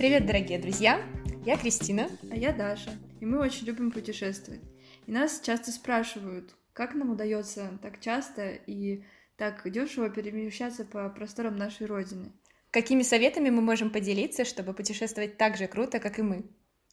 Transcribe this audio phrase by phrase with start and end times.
[0.00, 0.98] Привет, дорогие друзья!
[1.44, 2.08] Я Кристина.
[2.30, 2.90] А я Даша.
[3.20, 4.62] И мы очень любим путешествовать.
[5.06, 9.04] И нас часто спрашивают, как нам удается так часто и
[9.36, 12.32] так дешево перемещаться по просторам нашей Родины.
[12.70, 16.46] Какими советами мы можем поделиться, чтобы путешествовать так же круто, как и мы?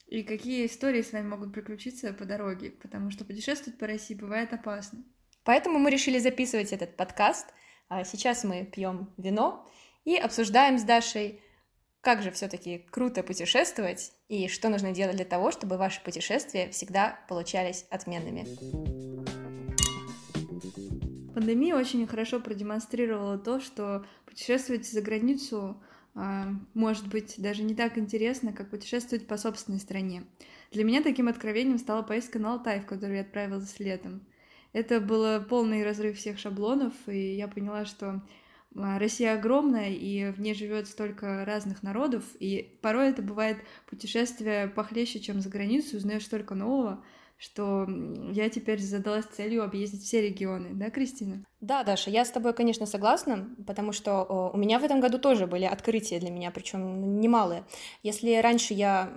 [0.07, 4.51] И какие истории с нами могут приключиться по дороге, потому что путешествовать по России бывает
[4.51, 5.05] опасно.
[5.45, 7.45] Поэтому мы решили записывать этот подкаст.
[7.87, 9.65] А сейчас мы пьем вино
[10.03, 11.39] и обсуждаем с Дашей,
[12.07, 17.19] как же все-таки круто путешествовать и что нужно делать для того, чтобы ваши путешествия всегда
[17.27, 18.45] получались отменными.
[21.33, 25.83] Пандемия очень хорошо продемонстрировала то, что путешествовать за границу
[26.15, 30.23] а, может быть даже не так интересно, как путешествовать по собственной стране.
[30.71, 34.25] Для меня таким откровением стала поездка на Алтай, в которую я отправилась летом.
[34.71, 38.21] Это было полный разрыв всех шаблонов, и я поняла, что
[38.75, 45.19] Россия огромная, и в ней живет столько разных народов, и порой это бывает путешествие похлеще,
[45.19, 47.03] чем за границу, узнаешь столько нового,
[47.37, 47.87] что
[48.31, 51.43] я теперь задалась целью объездить все регионы, да, Кристина?
[51.61, 55.47] Да, Даша, я с тобой, конечно, согласна, потому что у меня в этом году тоже
[55.47, 57.63] были открытия для меня, причем немалые.
[58.03, 59.11] Если раньше я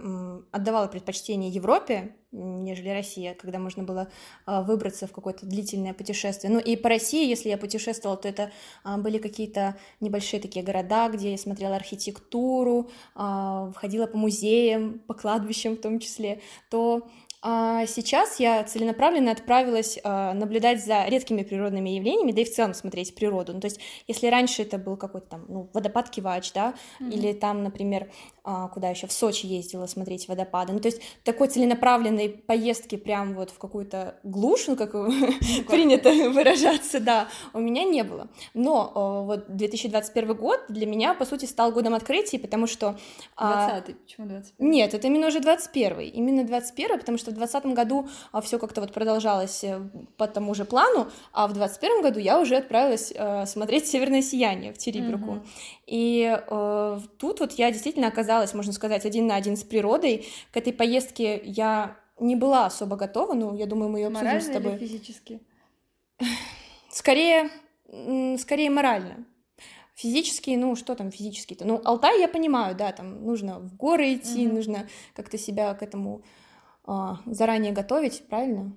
[0.53, 4.09] отдавала предпочтение Европе, нежели Россия, когда можно было
[4.47, 6.53] а, выбраться в какое-то длительное путешествие.
[6.53, 8.53] Ну и по России, если я путешествовала, то это
[8.85, 15.15] а, были какие-то небольшие такие города, где я смотрела архитектуру, а, ходила по музеям, по
[15.15, 16.41] кладбищам в том числе,
[16.71, 17.09] то
[17.43, 22.75] а сейчас я целенаправленно отправилась э, наблюдать за редкими природными явлениями, да и в целом
[22.75, 23.55] смотреть природу.
[23.55, 27.11] Ну, то есть, если раньше это был какой-то там ну, водопад Кивач, да, mm-hmm.
[27.11, 28.11] или там, например,
[28.43, 30.73] куда еще в Сочи ездила смотреть водопады.
[30.73, 34.93] Ну, то есть, такой целенаправленной поездки прям вот в какую-то глушь, ну, как
[35.69, 38.29] принято выражаться, да, у меня не было.
[38.55, 42.99] Но э, вот 2021 год для меня, по сути, стал годом открытий, потому что...
[43.39, 48.09] 20-й, почему 21 Нет, это именно уже 21 именно 21 потому что в 2020 году
[48.33, 49.81] а, все как-то вот продолжалось э,
[50.17, 54.73] по тому же плану, а в 2021 году я уже отправилась э, смотреть «Северное сияние»
[54.73, 55.31] в Териберку.
[55.31, 55.47] Mm-hmm.
[55.87, 60.27] И э, тут вот я действительно оказалась, можно сказать, один на один с природой.
[60.53, 64.41] К этой поездке я не была особо готова, но я думаю, мы ее обсудим морально
[64.49, 64.73] с тобой.
[64.77, 65.41] Или физически?
[66.91, 67.51] Скорее,
[68.39, 69.25] скорее морально.
[69.95, 71.67] Физически, ну что там физически-то?
[71.67, 74.53] Ну, Алтай я понимаю, да, там нужно в горы идти, mm-hmm.
[74.53, 76.23] нужно как-то себя к этому
[76.85, 78.73] а, заранее готовить, правильно?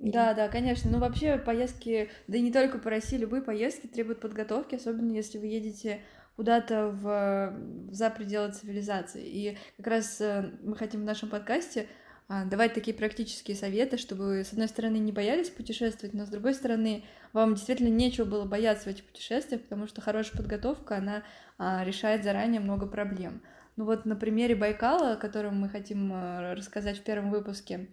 [0.00, 0.90] Да, да, конечно.
[0.90, 5.38] Ну, вообще, поездки, да и не только по России, любые поездки требуют подготовки, особенно если
[5.38, 6.00] вы едете
[6.36, 9.22] куда-то в, за пределы цивилизации.
[9.24, 11.86] И как раз э, мы хотим в нашем подкасте
[12.28, 16.54] а, давать такие практические советы, чтобы с одной стороны, не боялись путешествовать, но с другой
[16.54, 21.22] стороны, вам действительно нечего было бояться в этих путешествиях, потому что хорошая подготовка, она
[21.56, 23.42] а, решает заранее много проблем.
[23.76, 27.88] Ну вот на примере Байкала, о котором мы хотим э, рассказать в первом выпуске,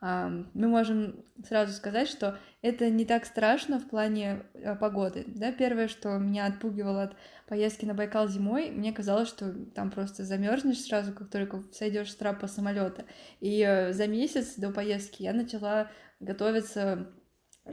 [0.00, 5.24] мы можем сразу сказать, что это не так страшно в плане э, погоды.
[5.26, 5.50] Да?
[5.52, 7.16] Первое, что меня отпугивало от
[7.46, 12.16] поездки на Байкал зимой, мне казалось, что там просто замерзнешь сразу, как только сойдешь с
[12.16, 13.06] трапа самолета.
[13.40, 17.12] И э, за месяц до поездки я начала готовиться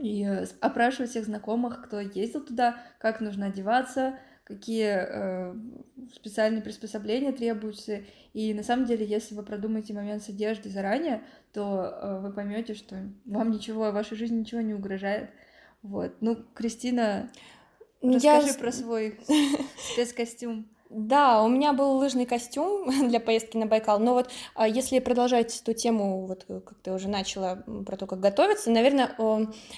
[0.00, 0.24] и
[0.60, 5.54] опрашивать всех знакомых, кто ездил туда, как нужно одеваться, какие э,
[6.14, 8.02] специальные приспособления требуются.
[8.32, 12.74] И на самом деле, если вы продумаете момент с одеждой заранее, то э, вы поймете,
[12.74, 15.30] что вам ничего, вашей жизни ничего не угрожает.
[15.82, 16.14] Вот.
[16.20, 17.28] Ну, Кристина,
[18.00, 18.54] ну, расскажи Я...
[18.54, 19.18] про свой
[19.92, 20.68] спецкостюм.
[20.88, 25.60] Да, у меня был лыжный костюм для поездки на Байкал, но вот а, если продолжать
[25.60, 29.10] эту тему, вот э, как ты уже начала про то, как готовиться, наверное,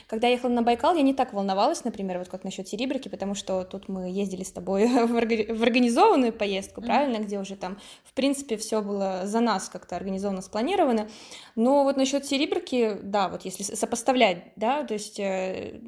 [0.07, 3.35] когда я ехала на Байкал, я не так волновалась, например, вот как насчет Серебрики, потому
[3.35, 7.25] что тут мы ездили с тобой в, организованную поездку, правильно, mm-hmm.
[7.25, 11.09] где уже там, в принципе, все было за нас как-то организованно, спланировано,
[11.57, 15.81] но вот насчет Серебрики, да, вот если сопоставлять, да, то есть э,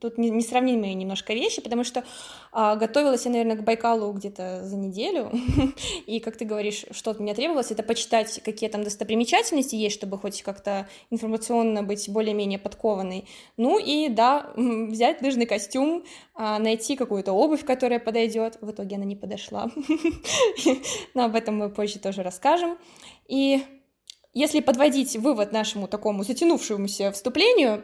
[0.00, 2.04] тут несравнимые немножко вещи, потому что
[2.52, 5.30] а, готовилась я, наверное, к Байкалу где-то за неделю,
[6.06, 10.18] и, как ты говоришь, что от меня требовалось, это почитать, какие там достопримечательности есть, чтобы
[10.18, 13.28] хоть как-то информационно быть более-менее подкованной.
[13.56, 16.04] Ну и, да, взять лыжный костюм,
[16.34, 18.58] а, найти какую-то обувь, которая подойдет.
[18.60, 19.70] В итоге она не подошла,
[21.14, 22.78] но об этом мы позже тоже расскажем.
[23.26, 23.62] И
[24.36, 27.82] если подводить вывод нашему такому затянувшемуся вступлению,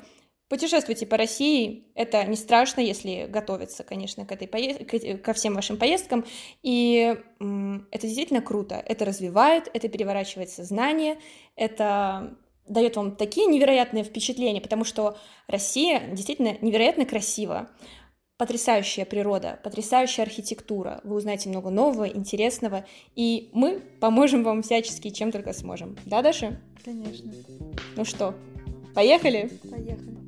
[0.53, 5.79] Путешествуйте по России, это не страшно, если готовиться, конечно, к этой поездке, ко всем вашим
[5.79, 6.27] поездкам,
[6.63, 11.17] и это действительно круто, это развивает, это переворачивает сознание,
[11.57, 12.37] это
[12.69, 15.17] дает вам такие невероятные впечатления, потому что
[15.47, 17.71] Россия действительно невероятно красива.
[18.43, 21.01] потрясающая природа, потрясающая архитектура.
[21.05, 22.85] Вы узнаете много нового, интересного,
[23.15, 25.97] и мы поможем вам всячески, чем только сможем.
[26.07, 26.61] Да, Даша?
[26.85, 27.33] Конечно.
[27.97, 28.35] Ну что,
[28.97, 29.49] поехали?
[29.71, 30.22] Поехали.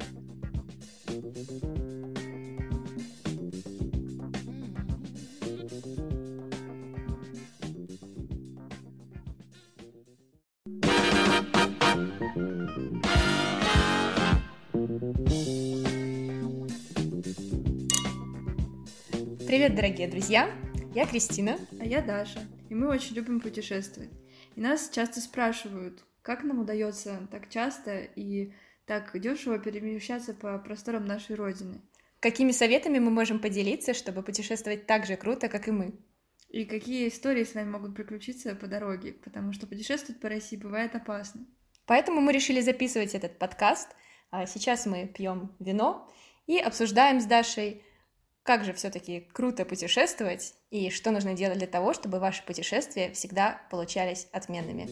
[19.55, 20.51] Привет, дорогие друзья!
[20.97, 21.56] Я Кристина.
[21.79, 22.41] А я Даша.
[22.71, 24.11] И мы очень любим путешествовать.
[24.56, 28.53] И нас часто спрашивают, как нам удается так часто и
[28.85, 31.81] так дешево перемещаться по просторам нашей Родины.
[32.19, 35.95] Какими советами мы можем поделиться, чтобы путешествовать так же круто, как и мы?
[36.49, 40.97] И какие истории с нами могут приключиться по дороге, потому что путешествовать по России бывает
[40.97, 41.47] опасно.
[41.87, 43.91] Поэтому мы решили записывать этот подкаст.
[44.33, 46.12] А сейчас мы пьем вино
[46.49, 47.85] и обсуждаем с Дашей
[48.44, 53.62] как же все-таки круто путешествовать и что нужно делать для того, чтобы ваши путешествия всегда
[53.70, 54.88] получались отменными.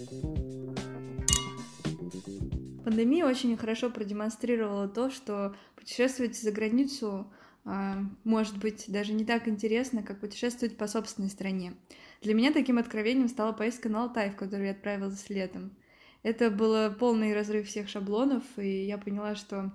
[2.82, 7.31] Пандемия очень хорошо продемонстрировала то, что путешествовать за границу
[7.64, 7.94] э,
[8.25, 11.75] может быть даже не так интересно, как путешествовать по собственной стране.
[12.22, 15.76] Для меня таким откровением стала поездка на Алтай, в которую я отправилась летом.
[16.22, 19.72] Это было полный разрыв всех шаблонов, и я поняла, что а,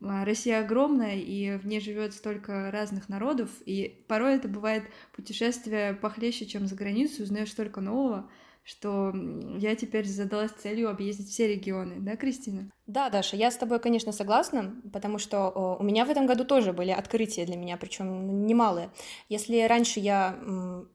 [0.00, 4.84] Россия огромная, и в ней живет столько разных народов, и порой это бывает
[5.14, 8.30] путешествие похлеще, чем за границу, узнаешь столько нового,
[8.62, 9.14] что
[9.56, 12.70] я теперь задалась целью объездить все регионы, да, Кристина?
[12.86, 16.72] Да, Даша, я с тобой, конечно, согласна, потому что у меня в этом году тоже
[16.72, 18.90] были открытия для меня, причем немалые.
[19.28, 20.38] Если раньше я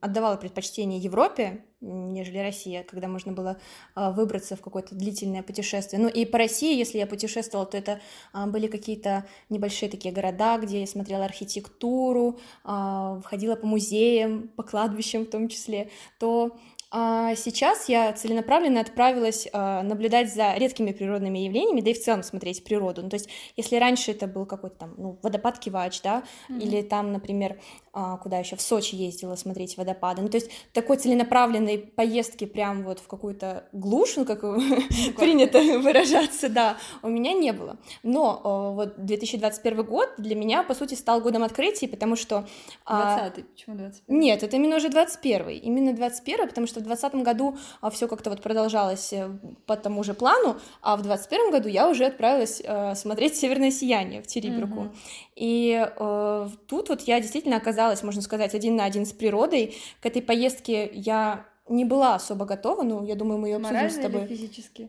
[0.00, 3.58] отдавала предпочтение Европе, нежели Россия, когда можно было
[3.94, 6.00] а, выбраться в какое-то длительное путешествие.
[6.00, 8.00] Ну и по России, если я путешествовала, то это
[8.32, 14.62] а, были какие-то небольшие такие города, где я смотрела архитектуру, а, входила по музеям, по
[14.62, 16.56] кладбищам в том числе, то
[16.96, 22.22] а сейчас я целенаправленно отправилась а, наблюдать за редкими природными явлениями, да и в целом
[22.22, 23.02] смотреть природу.
[23.02, 26.60] Ну, то есть, если раньше это был какой-то там ну, водопад Кивач, да, mm-hmm.
[26.60, 27.58] или там, например,
[27.92, 30.22] а, куда еще в Сочи ездила смотреть водопады.
[30.22, 34.42] Ну, то есть такой целенаправленной поездки прям вот в какую-то глушь, ну, как
[35.16, 37.76] принято выражаться, да, у меня не было.
[38.04, 42.36] Но а, вот 2021 год для меня, по сути, стал годом открытий, потому что...
[42.36, 42.46] 20-й,
[42.84, 47.56] а, почему 21 Нет, это именно уже 21 именно 21 потому что 2020 году
[47.90, 49.30] все как-то вот продолжалось э,
[49.66, 54.22] по тому же плану, а в 2021 году я уже отправилась э, смотреть «Северное сияние»
[54.22, 54.94] в Териберку.
[55.34, 59.74] И э, тут вот я действительно оказалась, можно сказать, один на один с природой.
[60.00, 63.94] К этой поездке я не была особо готова, но я думаю, мы ее обсудим с
[63.94, 64.24] тобой.
[64.24, 64.88] Или физически?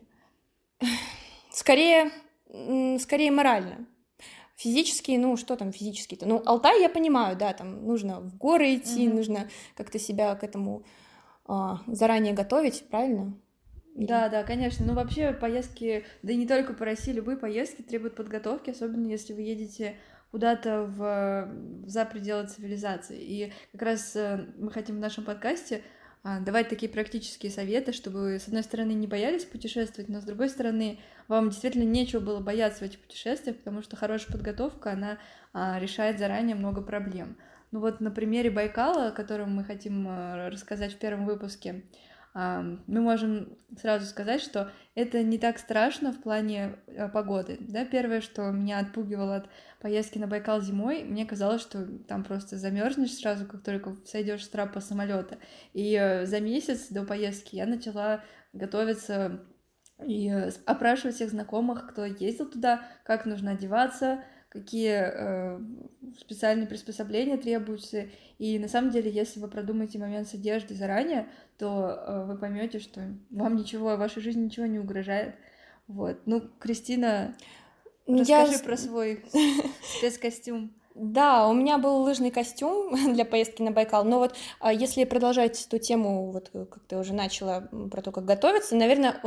[1.50, 2.10] Скорее,
[2.98, 3.86] скорее морально.
[4.56, 6.26] Физически, ну что там физически-то?
[6.26, 9.14] Ну, Алтай я понимаю, да, там нужно в горы идти, mm-hmm.
[9.14, 10.82] нужно как-то себя к этому
[11.46, 13.34] а, заранее готовить, правильно?
[13.94, 14.84] Да, да, конечно.
[14.84, 19.32] Ну, вообще поездки, да и не только по России, любые поездки требуют подготовки, особенно если
[19.32, 19.96] вы едете
[20.30, 23.18] куда-то в, за пределы цивилизации.
[23.18, 25.82] И как раз э, мы хотим в нашем подкасте
[26.28, 30.48] а, давать такие практические советы, чтобы с одной стороны, не боялись путешествовать, но с другой
[30.48, 35.18] стороны, вам действительно нечего было бояться в этих путешествиях, потому что хорошая подготовка, она
[35.52, 37.36] а, решает заранее много проблем.
[37.72, 41.84] Ну вот на примере Байкала, о котором мы хотим э, рассказать в первом выпуске,
[42.36, 47.56] мы можем сразу сказать, что это не так страшно в плане э, погоды.
[47.60, 47.86] Да?
[47.86, 49.48] Первое, что меня отпугивало от
[49.80, 54.48] поездки на Байкал зимой, мне казалось, что там просто замерзнешь сразу, как только сойдешь с
[54.50, 55.38] трапа самолета.
[55.72, 59.40] И э, за месяц до поездки я начала готовиться
[60.04, 60.28] и
[60.66, 64.22] опрашивать всех знакомых, кто ездил туда, как нужно одеваться,
[64.60, 65.60] какие э,
[66.18, 68.06] специальные приспособления требуются.
[68.38, 72.78] И на самом деле, если вы продумаете момент с одеждой заранее, то э, вы поймете,
[72.78, 75.34] что вам ничего, вашей жизни ничего не угрожает.
[75.86, 76.20] Вот.
[76.26, 77.36] Ну, Кристина,
[78.06, 78.58] расскажи Я...
[78.58, 79.24] про свой
[79.98, 80.72] спецкостюм.
[80.98, 85.66] Да, у меня был лыжный костюм для поездки на Байкал, но вот а, если продолжать
[85.66, 89.20] эту тему, вот э, как ты уже начала про то, как готовиться, наверное,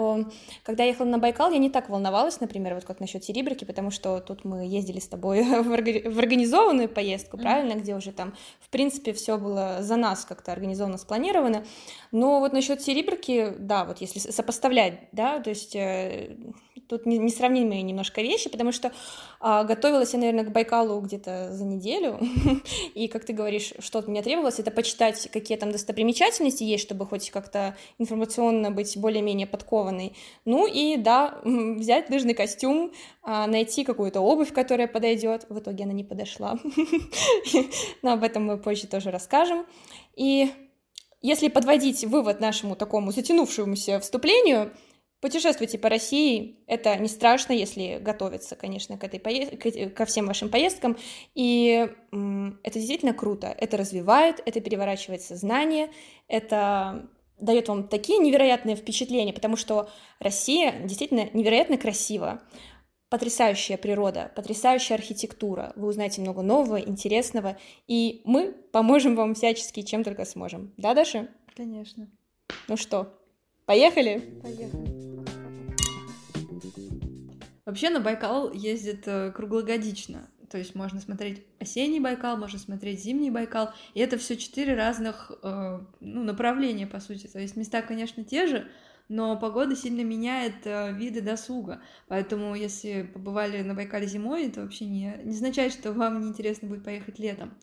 [0.63, 3.91] когда я ехала на Байкал, я не так волновалась, например, вот как насчет Серебрики, потому
[3.91, 9.13] что тут мы ездили с тобой в организованную поездку, правильно, где уже там, в принципе,
[9.13, 11.63] все было за нас как-то организовано, спланировано,
[12.11, 16.35] но вот насчет Серебрики, да, вот если сопоставлять, да, то есть э,
[16.89, 18.91] тут несравнимые немножко вещи, потому что
[19.39, 22.19] а, готовилась я, наверное, к Байкалу где-то за неделю,
[22.95, 27.05] и, как ты говоришь, что от меня требовалось, это почитать, какие там достопримечательности есть, чтобы
[27.05, 30.15] хоть как-то информационно быть более-менее подкованной.
[30.45, 35.45] Ну и, да, взять лыжный костюм, а, найти какую-то обувь, которая подойдет.
[35.49, 36.57] В итоге она не подошла,
[38.01, 39.65] но об этом мы позже тоже расскажем.
[40.15, 40.51] И
[41.21, 44.71] если подводить вывод нашему такому затянувшемуся вступлению,
[45.21, 50.49] Путешествуйте по России, это не страшно, если готовиться, конечно, к этой поездке, ко всем вашим
[50.49, 50.95] поездкам,
[51.35, 55.91] и это действительно круто, это развивает, это переворачивает сознание,
[56.29, 62.41] это дает вам такие невероятные впечатления, потому что Россия действительно невероятно красива,
[63.09, 67.57] потрясающая природа, потрясающая архитектура, вы узнаете много нового, интересного,
[67.87, 70.73] и мы поможем вам всячески, чем только сможем.
[70.77, 71.27] Да, Даша?
[71.55, 72.07] Конечно.
[72.69, 73.19] Ну что,
[73.65, 74.19] поехали?
[74.41, 75.08] Поехали.
[77.69, 80.27] Вообще на Байкал ездит э, круглогодично.
[80.49, 83.69] То есть можно смотреть осенний Байкал, можно смотреть зимний Байкал.
[83.93, 87.27] И это все четыре разных э, ну, направления, по сути.
[87.27, 88.67] То есть места, конечно, те же,
[89.07, 91.79] но погода сильно меняет э, виды досуга.
[92.07, 96.83] Поэтому, если побывали на Байкале зимой, это вообще не, не означает, что вам неинтересно будет
[96.83, 97.53] поехать летом.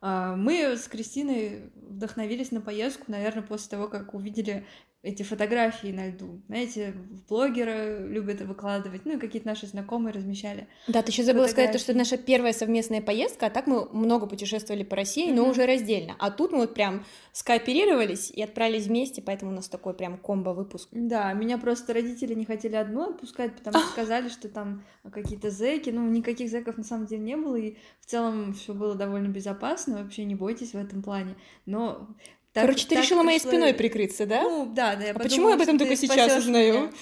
[0.00, 4.64] Э, мы с Кристиной вдохновились на поездку, наверное, после того, как увидели
[5.04, 6.40] эти фотографии на льду.
[6.46, 6.94] Знаете,
[7.28, 10.66] блогеры любят выкладывать, ну и какие-то наши знакомые размещали.
[10.88, 13.86] Да, ты еще забыла сказать, то, что это наша первая совместная поездка, а так мы
[13.90, 15.34] много путешествовали по России, mm-hmm.
[15.34, 16.16] но уже раздельно.
[16.18, 20.88] А тут мы вот прям скооперировались и отправились вместе, поэтому у нас такой прям комбо-выпуск.
[20.92, 25.90] Да, меня просто родители не хотели одну отпускать, потому что сказали, что там какие-то зэки,
[25.90, 30.02] ну никаких зэков на самом деле не было, и в целом все было довольно безопасно,
[30.02, 31.36] вообще не бойтесь в этом плане.
[31.66, 32.08] Но
[32.54, 33.24] так, Короче, ты решила пришло...
[33.24, 34.44] моей спиной прикрыться, да?
[34.44, 35.06] Ну, да, да.
[35.06, 36.92] Я а подумала, почему я об этом только сейчас узнаю?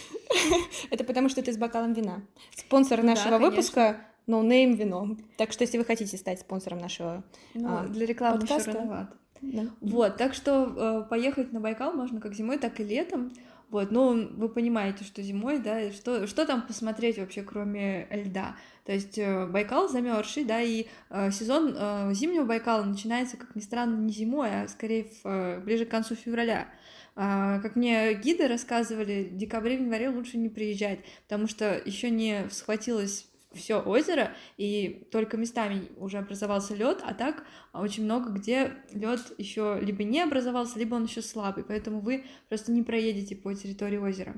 [0.91, 2.23] Это потому, что ты с бокалом вина.
[2.57, 5.15] Спонсор нашего выпуска No Name вино.
[5.37, 9.17] Так что, если вы хотите стать спонсором нашего ну, а, для рекламы подкаста, еще рановато.
[9.43, 9.63] Да.
[9.83, 13.35] Вот, так что э, поехать на Байкал можно как зимой, так и летом.
[13.73, 18.55] Вот, ну, вы понимаете, что зимой, да, что, что там посмотреть вообще, кроме льда.
[18.85, 23.61] То есть э, Байкал замерзший, да, и э, сезон э, зимнего Байкала начинается, как ни
[23.61, 26.69] странно, не зимой, а скорее в, э, ближе к концу февраля.
[27.17, 32.51] А, как мне гиды рассказывали, в декабре, январе лучше не приезжать, потому что еще не
[32.51, 39.21] схватилась все озеро, и только местами уже образовался лед, а так очень много где лед
[39.39, 43.99] еще либо не образовался, либо он еще слабый, поэтому вы просто не проедете по территории
[43.99, 44.35] озера.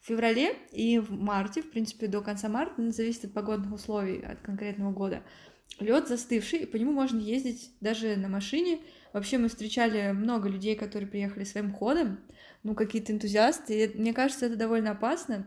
[0.00, 4.22] В феврале и в марте, в принципе, до конца марта, ну, зависит от погодных условий,
[4.22, 5.22] от конкретного года,
[5.80, 8.80] лед застывший, и по нему можно ездить даже на машине.
[9.12, 12.18] Вообще мы встречали много людей, которые приехали своим ходом,
[12.62, 15.46] ну, какие-то энтузиасты, и мне кажется, это довольно опасно,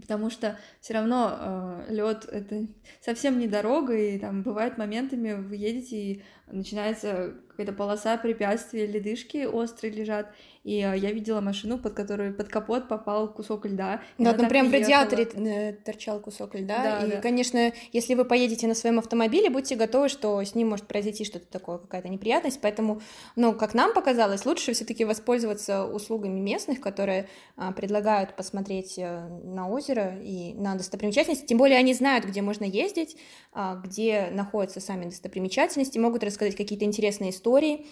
[0.00, 2.66] потому что все равно э, лед это
[3.00, 9.44] совсем не дорога, и там бывают моментами вы едете и начинается какая-то полоса препятствий, ледышки
[9.44, 10.32] острые лежат,
[10.64, 14.00] и э, я видела машину, под которой под капот попал кусок льда.
[14.18, 17.20] Да, там прям в радиаторе э, торчал кусок льда, да, и, да.
[17.20, 21.46] конечно, если вы поедете на своем автомобиле, будьте готовы, что с ним может произойти что-то
[21.46, 23.02] такое, какая-то неприятность, поэтому,
[23.36, 29.28] ну, как нам показалось, лучше все таки воспользоваться услугами местных, которые а, предлагают посмотреть э,
[29.44, 33.16] на озеро и на достопримечательности, тем более они знают, где можно ездить,
[33.52, 37.86] а, где находятся сами достопримечательности, могут рассказать какие-то интересные истории,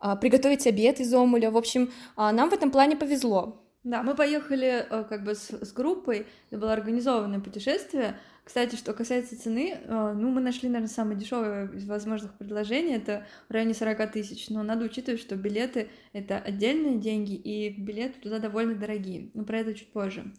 [0.00, 1.50] а, приготовить обед из омуля.
[1.50, 3.62] В общем, а, нам в этом плане повезло.
[3.84, 8.16] Да, мы поехали э, как бы с, с группой, это было организованное путешествие.
[8.44, 13.26] Кстати, что касается цены, э, ну, мы нашли, наверное, самое дешевое из возможных предложений, это
[13.48, 18.38] в районе 40 тысяч, но надо учитывать, что билеты— это отдельные деньги, и билеты туда
[18.38, 20.32] довольно дорогие, но про это чуть позже.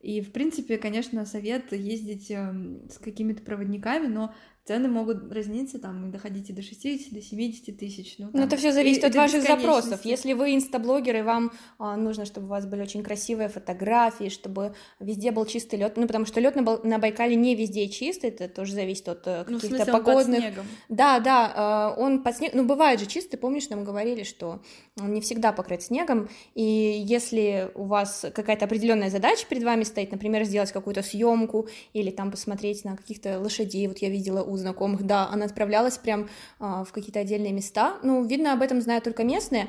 [0.00, 6.08] И, в принципе, конечно, совет ездить эм, с какими-то проводниками, но цены могут разниться, там,
[6.08, 8.14] и доходить и до 60, до 70 тысяч.
[8.18, 10.04] Ну, Но это все зависит и, от ваших запросов.
[10.04, 14.74] Если вы инстаблогер, и вам а, нужно, чтобы у вас были очень красивые фотографии, чтобы
[15.00, 18.48] везде был чистый лед, ну, потому что лед на, на Байкале не везде чистый, это
[18.48, 20.16] тоже зависит от э, ну, каких-то погодных...
[20.16, 20.66] Он под снегом.
[20.88, 24.62] Да, да, а, он под снегом, ну, бывает же чистый, помнишь, нам говорили, что
[24.98, 30.10] он не всегда покрыт снегом, и если у вас какая-то определенная задача перед вами стоит,
[30.10, 35.04] например, сделать какую-то съемку или там посмотреть на каких-то лошадей, вот я видела у знакомых,
[35.04, 37.98] да, она отправлялась прям а, в какие-то отдельные места.
[38.02, 39.68] Ну, видно, об этом знают только местные.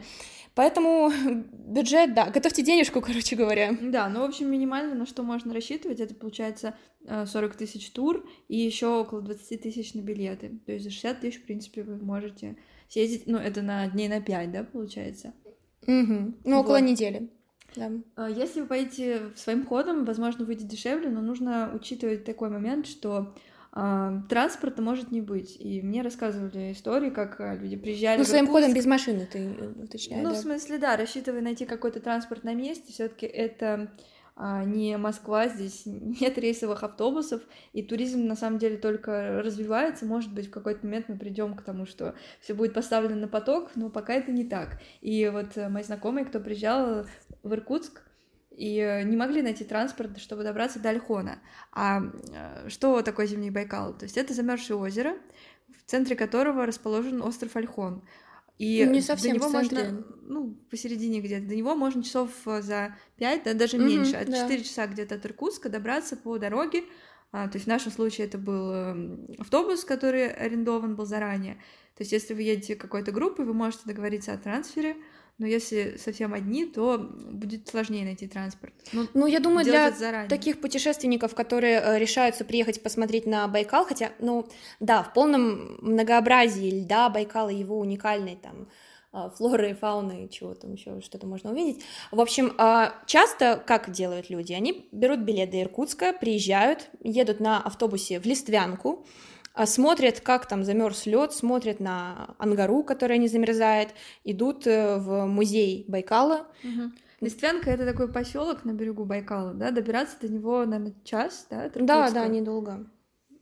[0.55, 1.11] Поэтому
[1.51, 3.77] бюджет, да, готовьте денежку, короче говоря.
[3.81, 6.75] Да, ну, в общем, минимально на что можно рассчитывать, это получается
[7.07, 10.59] 40 э, тысяч тур и еще около 20 тысяч на билеты.
[10.65, 14.21] То есть за 60 тысяч, в принципе, вы можете съездить, ну, это на дней на
[14.21, 15.33] 5, да, получается?
[15.83, 16.33] Угу.
[16.45, 16.63] Ну, вот.
[16.63, 17.29] около недели.
[17.75, 17.91] Да.
[18.15, 23.35] А, Если вы поедете своим ходом, возможно, выйдет дешевле, но нужно учитывать такой момент, что
[23.75, 25.57] транспорта может не быть.
[25.59, 28.19] И мне рассказывали истории, как а, люди приезжали.
[28.19, 30.35] Ну, своим ходом без машины ты э, уточняешь, Ну, да?
[30.35, 33.91] в смысле, да, рассчитывая найти какой-то транспорт на месте, все-таки это
[34.37, 37.41] а, не Москва, здесь нет рейсовых автобусов,
[37.73, 40.05] и туризм на самом деле только развивается.
[40.05, 43.71] Может быть, в какой-то момент мы придем к тому, что все будет поставлено на поток,
[43.75, 44.79] но пока это не так.
[45.01, 47.05] И вот э, мои знакомые, кто приезжал
[47.43, 48.04] в Иркутск,
[48.57, 51.39] и э, не могли найти транспорт, чтобы добраться до Альхона.
[51.71, 53.97] А э, что такое Зимний Байкал?
[53.97, 55.15] То есть это замерзшее озеро,
[55.67, 58.03] в центре которого расположен остров Альхон.
[58.57, 59.83] И Ну, не до совсем него в центре.
[59.83, 64.15] можно, ну, посередине где-то, до него можно часов э, за 5, да, даже Мгм, меньше,
[64.15, 64.43] от да.
[64.43, 66.83] 4 часа где-то от Иркутска добраться по дороге.
[67.31, 71.55] А, то есть в нашем случае это был эм, автобус, который арендован был заранее.
[71.95, 74.95] То есть если вы едете какой-то группой, вы можете договориться о трансфере,
[75.37, 78.73] но если совсем одни, то будет сложнее найти транспорт.
[78.93, 79.91] Ну, Ну, я думаю, для
[80.27, 84.47] таких путешественников, которые э, решаются приехать посмотреть на Байкал, хотя, ну,
[84.79, 88.69] да, в полном многообразии льда Байкала, его уникальной там
[89.11, 91.83] э, флоры и фауны, чего там еще что-то можно увидеть.
[92.11, 94.53] В общем, а, часто как делают люди?
[94.53, 99.34] Они берут билет до Иркутска, приезжают, едут на автобусе в Листвянку, а,
[99.65, 103.89] смотрят, как там замерз лед, смотрят на Ангару, которая не замерзает,
[104.25, 106.93] идут э, в музей Байкала, Мгм.
[107.21, 112.09] Листвянка это такой поселок на берегу Байкала, да, добираться до него, наверное, час, да, Да,
[112.11, 112.85] да, недолго.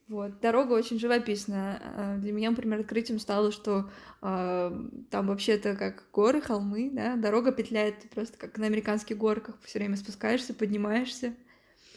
[0.08, 1.82] Вот, дорога очень живописная.
[1.96, 3.90] А, Для меня, например, открытием стало, что
[4.22, 4.72] а,
[5.10, 9.96] там вообще-то как горы, холмы, да, дорога петляет просто как на американских горках, все время
[9.98, 11.34] спускаешься, поднимаешься.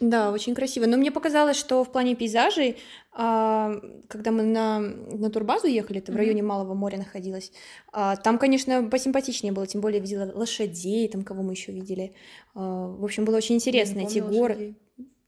[0.01, 0.87] Да, очень красиво.
[0.87, 2.77] Но мне показалось, что в плане пейзажей,
[3.13, 7.51] а, когда мы на, на турбазу ехали, это в районе Малого моря находилось,
[7.93, 12.13] а, там, конечно, посимпатичнее было, тем более видела лошадей, там кого мы еще видели.
[12.55, 14.55] А, В общем, было очень интересно эти горы.
[14.55, 14.77] лошадей.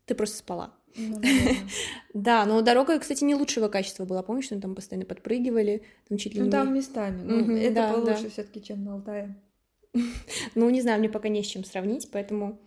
[0.05, 0.75] Ты просто спала.
[0.97, 1.21] Ну.
[2.15, 4.23] Да, но дорога, кстати, не лучшего качества была.
[4.23, 6.51] Помнишь, что там постоянно подпрыгивали, там чуть ли Ну, не...
[6.51, 7.23] там местами.
[7.23, 8.31] Ну, это да, получше да.
[8.31, 9.37] все-таки, чем на Алтае.
[10.55, 12.59] Ну, не знаю, мне пока не с чем сравнить, поэтому...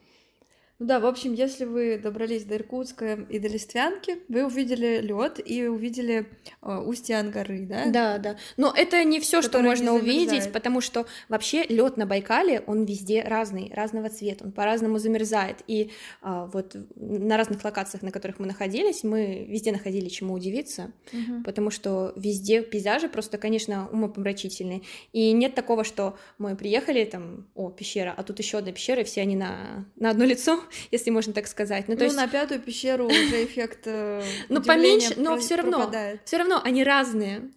[0.82, 5.40] Ну да, в общем, если вы добрались до Иркутска и до Листвянки, вы увидели лед
[5.46, 6.26] и увидели
[6.64, 7.86] э, устье Ангары, да?
[7.86, 8.38] Да, да.
[8.58, 13.22] Но это не все, что можно увидеть, потому что вообще лед на Байкале, он везде
[13.22, 15.58] разный, разного цвета, он по-разному замерзает.
[15.68, 15.92] И
[16.24, 21.44] а, вот на разных локациях, на которых мы находились, мы везде находили чему удивиться, Мгм.
[21.44, 24.82] потому что везде пейзажи просто, конечно, умопомрачительные.
[25.14, 29.04] И нет такого, что мы приехали, там, о, пещера, а тут еще одна пещера, и
[29.04, 30.60] все они на, на одно лицо,
[30.92, 31.88] если можно так сказать.
[31.88, 32.16] Ну, Ну, то есть...
[32.16, 35.92] на пятую пещеру уже эффект э, Ну, поменьше, но все равно.
[36.26, 37.52] Все равно они разные.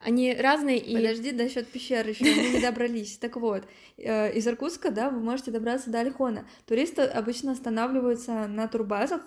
[0.00, 0.94] Они разные и...
[0.94, 3.18] Подожди, насчет пещеры еще мы не добрались.
[3.18, 3.64] Так вот,
[3.98, 6.46] э, из Иркутска, да, вы можете добраться до Альхона.
[6.66, 9.20] Туристы обычно останавливаются на турбазах,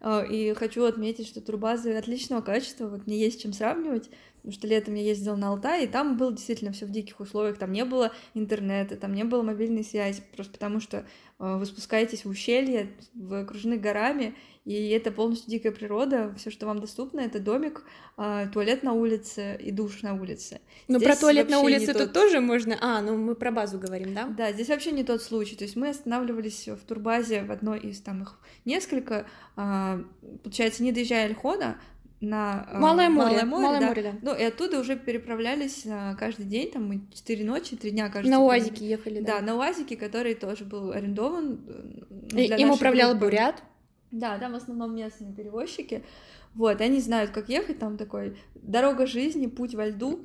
[0.00, 4.66] э, и хочу отметить, что турбазы отличного качества, вот мне есть чем сравнивать, потому что
[4.68, 7.84] летом я ездила на Алтай, и там было действительно все в диких условиях, там не
[7.84, 11.04] было интернета, там не было мобильной связи, просто потому что
[11.42, 16.78] вы спускаетесь в ущелье, вы окружены горами, и это полностью дикая природа, все, что вам
[16.80, 17.82] доступно, это домик,
[18.16, 20.60] э, туалет на улице и душ на улице.
[20.86, 22.78] Ну, про туалет на улице тот- тут тоже можно...
[22.80, 24.26] А, ну мы про базу говорим, да?
[24.26, 25.56] Да, здесь вообще не тот случай.
[25.56, 29.26] То есть мы останавливались в турбазе в одной из там их несколько.
[29.56, 30.00] а,
[30.44, 31.76] получается, не доезжая Альхона
[32.22, 33.86] на а, Малое море, Малое море, Малое да.
[33.88, 34.12] море, да.
[34.22, 38.30] Ну и оттуда уже переправлялись а, каждый день, там мы четыре ночи, три дня, кажется.
[38.30, 38.40] На.
[38.42, 39.46] УАЗике ехали, Да, да.
[39.46, 41.60] на УАЗике, который тоже был арендован.
[41.66, 43.26] э, И- для Им управлял группы.
[43.26, 43.62] бурят.
[44.12, 46.04] Да, там в основном местные перевозчики.
[46.54, 50.20] Вот, они знают, как ехать, там такой дорога жизни, путь во льду,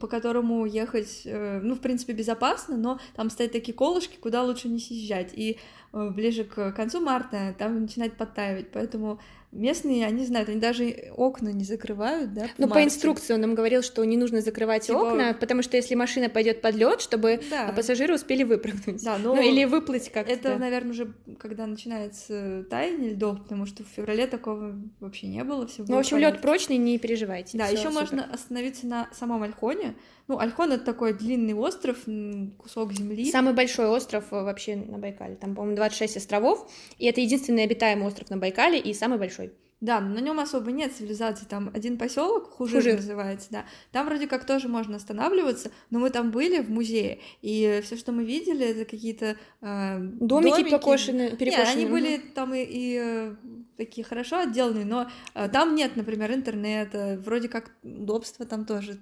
[0.00, 4.68] по которому ехать, э, ну, в принципе, безопасно, но там стоят такие колышки, куда лучше
[4.68, 5.30] не съезжать.
[5.34, 5.56] И
[5.92, 9.20] э, ближе к концу марта там начинает подтаивать, поэтому
[9.52, 13.82] местные, они знают, они даже окна не закрывают, да, Ну, по инструкции он нам говорил,
[13.82, 17.72] что не нужно закрывать Типа- окна, потому что если машина пойдет под лед, чтобы Да.
[17.72, 19.02] пассажиры успели выпрыгнуть.
[19.02, 20.32] Да, но Ну, или выплыть как-то.
[20.32, 25.66] это, наверное, уже когда начинается таяние льдов, потому что в феврале такого вообще не было,
[25.66, 27.56] все Ну, в общем, лед прочный, не переживайте.
[27.56, 29.94] Да, еще можно остановиться на самом Альхоне.
[30.28, 31.96] Ну, Альхон это такой длинный остров,
[32.58, 33.24] кусок земли.
[33.30, 35.36] Самый большой остров э, вообще на Байкале.
[35.36, 39.47] Там, по-моему, 26 островов, и это единственный обитаемый остров на Байкале и самый большой.
[39.80, 41.46] Да, но на нем особо нет цивилизации.
[41.46, 42.96] Там один поселок, Хужир, Хужир.
[42.96, 43.64] называется, да.
[43.92, 48.10] Там вроде как тоже можно останавливаться, но мы там были в музее, и все, что
[48.10, 51.68] мы видели, это какие-то э, Домики, покошены, Нет, перекошены.
[51.70, 53.34] они были там и, и, э,
[53.76, 58.98] такие хорошо отделанные, но э, там нет, например, интернета, вроде как удобства там тоже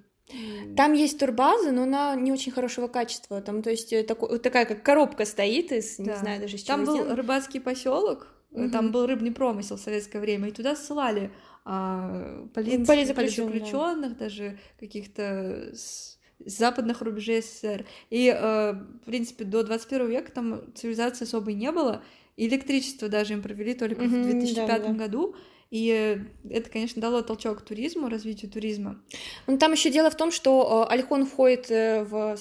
[0.77, 3.41] Там есть турбаза, но она не очень хорошего качества.
[3.41, 6.05] Там, то есть, э, тако, такая как коробка стоит из, да.
[6.05, 7.15] не знаю даже, с Там был сделан.
[7.17, 8.71] рыбацкий поселок, угу.
[8.71, 11.31] там был рыбный промысел в советское время, и туда ссылали
[11.65, 12.87] а, полиц...
[12.87, 17.85] политзаключенных, даже каких-то с западных рубежей СССР.
[18.11, 22.03] И, э, в принципе, до 21 века там цивилизации особой не было.
[22.37, 24.93] Электричество даже им провели только mm-hmm, в 2005 да, да.
[24.93, 25.35] году.
[25.71, 29.01] И это, конечно, дало толчок туризму, развитию туризма.
[29.49, 32.37] Ну, там еще дело в том, что э, Альхон входит э, в...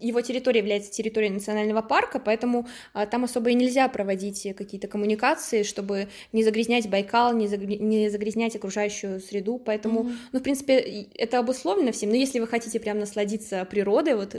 [0.00, 5.62] Его территория является территорией национального парка, поэтому э, там особо и нельзя проводить какие-то коммуникации,
[5.62, 7.66] чтобы не загрязнять Байкал, не, загр...
[7.66, 10.16] не загрязнять окружающую среду, поэтому, mm-hmm.
[10.32, 14.34] ну, в принципе, это обусловлено всем, но если вы хотите прям насладиться природой, вот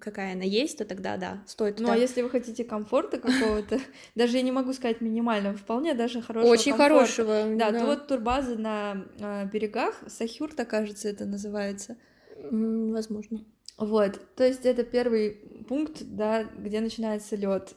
[0.00, 1.90] какая она есть, то тогда, да, стоит туда.
[1.90, 3.78] Ну, а если вы хотите комфорта какого-то,
[4.16, 7.56] даже я не могу сказать минимального, вполне даже хорошего Очень хорошего Турбаза.
[7.56, 7.86] Да, да.
[7.86, 11.96] вот турбаза на э, берегах, Сахюрта, кажется, это называется.
[12.50, 13.44] Возможно.
[13.76, 17.74] Вот, то есть это первый пункт, да, где начинается лед,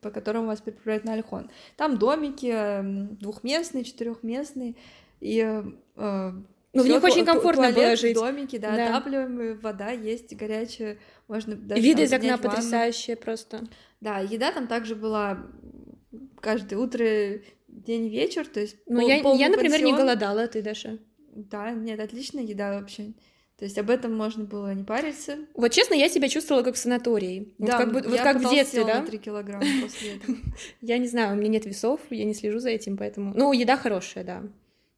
[0.00, 1.50] по которому вас переправляют на Альхон.
[1.76, 4.76] Там домики двухместные, четырехместные,
[5.20, 5.62] и
[5.96, 6.32] э,
[6.74, 8.14] ну, в них очень комфортно туалет, было жить.
[8.14, 8.96] домики, да, да.
[8.96, 10.96] отапливаемые, вода есть, горячая,
[11.28, 13.68] можно даже Виды из окна потрясающие просто.
[14.00, 15.46] Да, еда там также была
[16.40, 17.04] каждое утро
[17.72, 19.92] день вечер, то есть Ну, пол, я, я, например, пансион.
[19.92, 20.98] не голодала, ты, Даша?
[21.34, 23.14] Да, нет, отличная еда вообще.
[23.58, 25.38] То есть об этом можно было не париться.
[25.54, 27.54] Вот честно, я себя чувствовала как в санатории.
[27.58, 29.00] Да, вот как, бы, вот как в детстве, да?
[29.00, 30.36] на 3 килограмма после этого.
[30.80, 33.32] Я не знаю, у меня нет весов, я не слежу за этим, поэтому...
[33.36, 34.42] Ну, еда хорошая, да.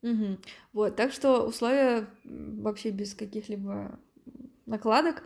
[0.02, 0.38] Угу.
[0.72, 3.98] Вот, так что условия вообще без каких-либо
[4.66, 5.24] накладок.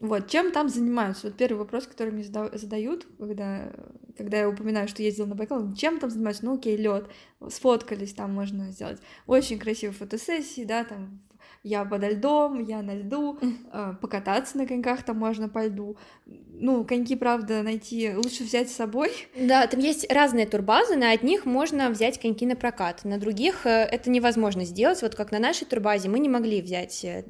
[0.00, 1.26] Вот, чем там занимаются?
[1.26, 3.70] Вот первый вопрос, который мне задают, когда,
[4.16, 6.46] когда я упоминаю, что ездила на Байкал, чем там занимаются?
[6.46, 7.06] Ну, окей, лед,
[7.48, 11.20] сфоткались, там можно сделать очень красивые фотосессии, да, там
[11.62, 13.38] я подо льдом, я на льду,
[13.72, 15.96] э, покататься на коньках там можно по льду.
[16.26, 19.10] Ну, коньки, правда, найти лучше взять с собой.
[19.36, 23.70] Да, там есть разные турбазы, на одних можно взять коньки на прокат, на других э,
[23.70, 27.24] это невозможно сделать, вот как на нашей турбазе мы не могли взять, э,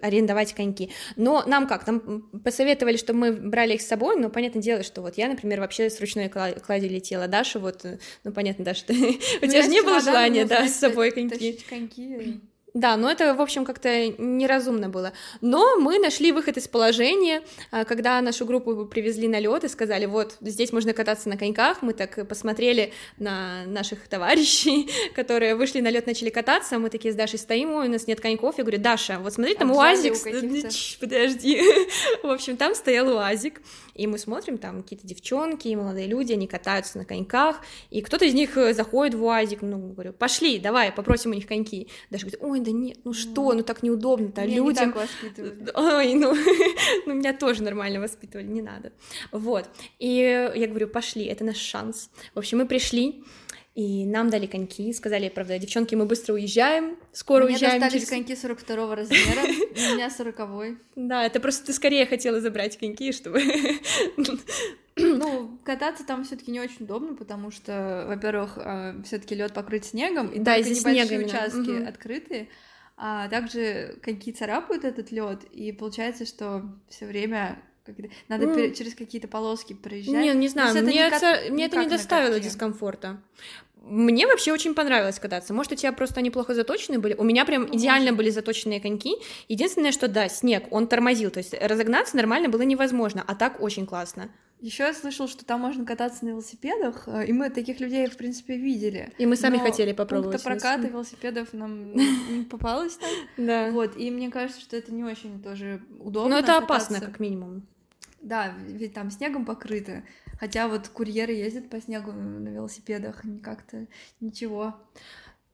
[0.00, 4.62] арендовать коньки, но нам как, нам посоветовали, чтобы мы брали их с собой, но понятное
[4.62, 7.84] дело, что вот я, например, вообще с ручной клади летела, Даша вот,
[8.24, 11.58] ну понятно, Даша, у тебя же не было желания, да, с собой коньки.
[11.68, 12.40] коньки
[12.74, 15.12] да, но это, в общем, как-то неразумно было.
[15.40, 20.06] Но мы нашли выход из положения, а, когда нашу группу привезли на лед и сказали,
[20.06, 21.82] вот, здесь можно кататься на коньках.
[21.82, 27.16] Мы так посмотрели на наших товарищей, которые вышли на лед, начали кататься, мы такие с
[27.16, 28.58] Дашей стоим, у нас нет коньков.
[28.58, 30.14] Я говорю, Даша, вот смотри, там УАЗик.
[31.00, 31.62] Подожди.
[32.24, 33.62] В общем, там стоял УАЗик,
[33.94, 37.60] и мы смотрим, там какие-то девчонки молодые люди, они катаются на коньках,
[37.90, 41.46] и кто-то из них э, заходит в УАЗик, ну, говорю, пошли, давай, попросим у них
[41.46, 41.86] коньки.
[42.10, 44.88] Даша говорит, ой, да нет, ну что, ну так неудобно-то Меня людям.
[44.88, 45.70] Не так воспитывали.
[45.74, 46.34] Ой, ну,
[47.06, 48.92] ну, меня тоже нормально воспитывали, не надо.
[49.30, 52.10] Вот, и я говорю, пошли, это наш шанс.
[52.34, 53.24] В общем, мы пришли,
[53.74, 57.74] и нам дали коньки, сказали, правда, девчонки, мы быстро уезжаем, скоро Мне уезжаем.
[57.74, 62.78] Мне достались коньки 42 размера, у меня 40 Да, это просто ты скорее хотела забрать
[62.78, 63.40] коньки, чтобы...
[65.00, 69.52] Ну, кататься там все таки не очень удобно, потому что, во-первых, а, все таки лед
[69.52, 71.88] покрыт снегом, и да, только небольшие снега участки угу.
[71.88, 72.48] открытые,
[72.96, 77.58] а также коньки царапают этот лед, и получается, что все время
[78.28, 78.74] надо mm.
[78.74, 80.14] через какие-то полоски проезжать.
[80.14, 83.20] Не, не знаю, мне, это, никак, мне это не доставило дискомфорта.
[83.82, 85.52] Мне вообще очень понравилось кататься.
[85.52, 87.14] Может, у тебя просто они плохо заточены были?
[87.14, 88.16] У меня прям ну, идеально может.
[88.16, 89.16] были заточенные коньки.
[89.48, 91.30] Единственное, что да, снег, он тормозил.
[91.30, 94.30] То есть разогнаться нормально было невозможно, а так очень классно.
[94.60, 98.16] Еще я слышал, что там можно кататься на велосипедах, э, и мы таких людей, в
[98.16, 99.12] принципе, видели.
[99.18, 100.42] И мы сами Но хотели попробовать.
[100.42, 103.10] Пункта проката велосипедов нам не попалось там.
[103.36, 103.70] Да.
[103.72, 106.30] Вот, и мне кажется, что это не очень тоже удобно.
[106.30, 107.66] Но это опасно, как минимум.
[108.22, 110.02] Да, ведь там снегом покрыто.
[110.40, 113.86] Хотя вот курьеры ездят по снегу на велосипедах, как-то
[114.20, 114.74] ничего.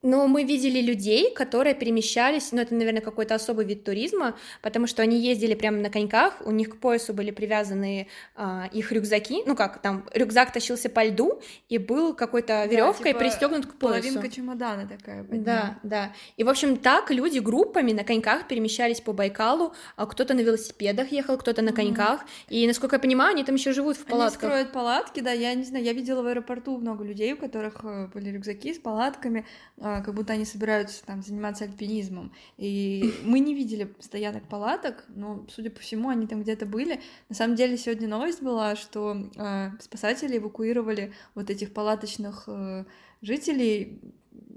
[0.02, 5.02] Но мы видели людей, которые перемещались, ну это, наверное, какой-то особый вид туризма, потому что
[5.02, 9.54] они ездили прямо на коньках, у них к поясу были привязаны а, их рюкзаки, ну
[9.54, 14.00] как там, рюкзак тащился по льду, и был какой-то веревкой да, типа пристегнут к поясу.
[14.00, 15.22] Половинка чемодана такая.
[15.28, 16.12] Да, да.
[16.38, 21.12] И, в общем, так люди группами на коньках перемещались по Байкалу, а кто-то на велосипедах
[21.12, 22.54] ехал, кто-то на коньках, mm-hmm.
[22.54, 24.44] и, насколько я понимаю, они там еще живут в палатках.
[24.44, 27.80] Они строят палатки, да, я не знаю, я видела в аэропорту много людей, у которых
[27.82, 29.44] э, были рюкзаки с палатками,
[29.78, 32.32] а, как будто они собираются там заниматься альпинизмом.
[32.56, 37.00] И мы не видели стоянок палаток, но, судя по всему, они там где-то были.
[37.28, 42.84] На самом деле сегодня новость была, что э, спасатели эвакуировали вот этих палаточных э,
[43.22, 44.00] жителей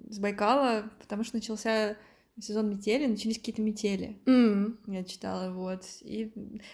[0.09, 1.97] с Байкала, потому что начался
[2.39, 4.19] сезон метели, начались какие-то метели.
[4.25, 4.77] Mm.
[4.87, 5.83] Я читала, вот.
[6.01, 6.31] И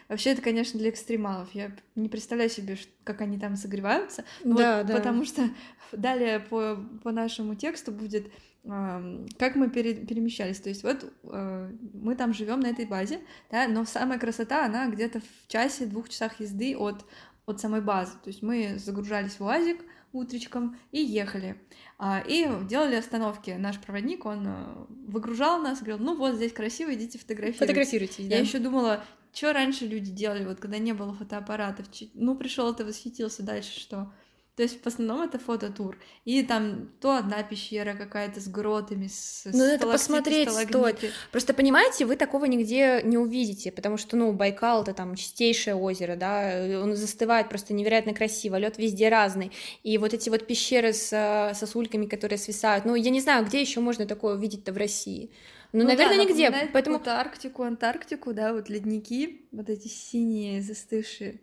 [0.07, 1.53] вообще это, конечно, для экстремалов.
[1.53, 4.23] Я не представляю себе, как они там согреваются.
[4.43, 4.95] Да, вот, да.
[4.95, 5.49] Потому что
[5.91, 8.31] далее по, по нашему тексту будет
[8.63, 10.59] как мы пере, перемещались.
[10.59, 14.89] То есть вот э, мы там живем на этой базе, да, но самая красота, она
[14.89, 17.05] где-то в часе, двух часах езды от,
[17.45, 18.11] от самой базы.
[18.23, 21.61] То есть мы загружались в УАЗик утречком и ехали.
[21.97, 23.51] А, и делали остановки.
[23.51, 27.59] Наш проводник, он э, выгружал нас, говорил, ну вот здесь красиво, идите фотографировать.
[27.59, 28.35] Фотографируйтесь, да.
[28.35, 31.87] Я еще думала, что раньше люди делали, вот когда не было фотоаппаратов.
[32.13, 34.11] Ну, пришел, ты восхитился, дальше что?
[34.59, 35.97] То есть в основном это фототур.
[36.25, 41.13] И там то одна пещера какая-то с гротами, с Ну, это посмотреть стоит.
[41.31, 46.17] Просто понимаете, вы такого нигде не увидите, потому что, ну, Байкал это там чистейшее озеро,
[46.17, 49.53] да, он застывает просто невероятно красиво, лед везде разный.
[49.83, 53.61] И вот эти вот пещеры с э, сосульками, которые свисают, ну, я не знаю, где
[53.61, 55.31] еще можно такое увидеть-то в России.
[55.71, 56.69] Ну, ну наверное, да, нигде.
[56.73, 61.39] Поэтому Арктику, Антарктику, да, вот ледники, вот эти синие застывшие.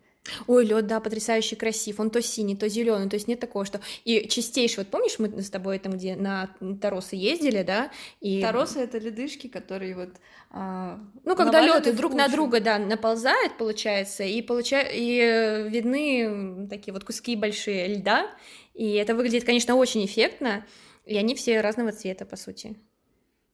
[0.47, 2.01] Ой, лед, да, потрясающе красив.
[2.01, 3.09] Он то синий, то зеленый.
[3.09, 3.81] То есть нет такого, что.
[4.05, 4.79] И чистейший.
[4.79, 7.91] Вот помнишь, мы с тобой там, где на Таросы ездили, да?
[8.21, 8.41] И...
[8.41, 10.11] Таросы это ледышки, которые вот.
[10.51, 14.81] А, ну, когда лед друг на друга, да, наползает, получается, и получа...
[14.83, 18.31] и э, видны такие вот куски большие льда.
[18.75, 20.65] И это выглядит, конечно, очень эффектно.
[21.05, 22.77] И они все разного цвета, по сути.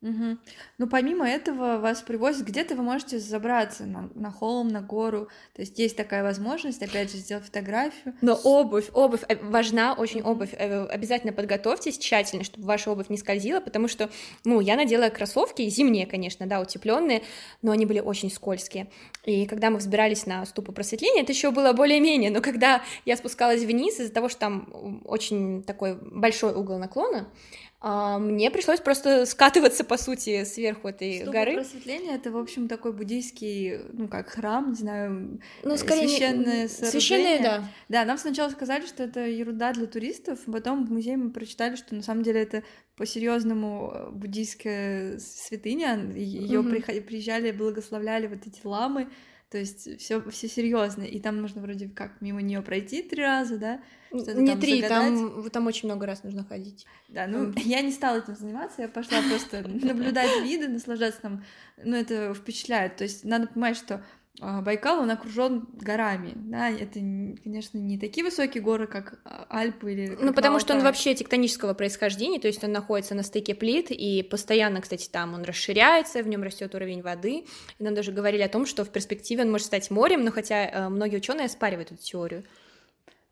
[0.02, 0.38] Угу.
[0.78, 5.28] Ну, помимо этого, вас привозят, где-то вы можете забраться на, на холм, на гору.
[5.54, 8.14] То есть есть такая возможность, опять же, сделать фотографию.
[8.20, 10.54] Но обувь, обувь э, важна, очень обувь.
[10.54, 14.10] Э, обязательно подготовьтесь тщательно, чтобы ваша обувь не скользила, потому что,
[14.44, 17.22] ну, я надела кроссовки, зимние, конечно, да, утепленные,
[17.62, 18.88] но они были очень скользкие.
[19.24, 23.62] И когда мы взбирались на ступу просветления, это еще было более-менее, но когда я спускалась
[23.62, 27.28] вниз из-за того, что там очень такой большой угол наклона,
[27.84, 31.54] а, мне пришлось просто скатываться, по сути, сверху этой Ступа горы.
[31.54, 37.42] просветления— это, в общем, такой буддийский, ну, как храм, не знаю, ну, скорее, священное Священное,
[37.42, 37.64] да.
[37.88, 41.96] Да, нам сначала сказали, что это ерунда для туристов, потом в музее мы прочитали, что
[41.96, 42.62] на самом деле это
[42.94, 46.68] по-серьезному э, буддийская святыня, ее угу.
[46.70, 49.08] приезжали, благословляли вот эти ламы,
[49.52, 53.58] то есть все, все серьезно, и там нужно вроде как мимо нее пройти три раза,
[53.58, 53.82] да?
[54.10, 56.86] Не три, там, там очень много раз нужно ходить.
[57.08, 61.44] Да, ну я не стала этим заниматься, я пошла просто наблюдать виды, наслаждаться там,
[61.76, 62.96] ну это впечатляет.
[62.96, 64.02] То есть надо понимать, что
[64.40, 70.16] Байкал, он окружен горами, да, это, конечно, не такие высокие горы, как а, Альпы или...
[70.18, 74.22] Ну, потому что он вообще тектонического происхождения, то есть он находится на стыке плит, и
[74.22, 77.44] постоянно, кстати, там он расширяется, в нем растет уровень воды,
[77.78, 80.66] и нам даже говорили о том, что в перспективе он может стать морем, но хотя
[80.66, 82.44] э, многие ученые оспаривают эту теорию.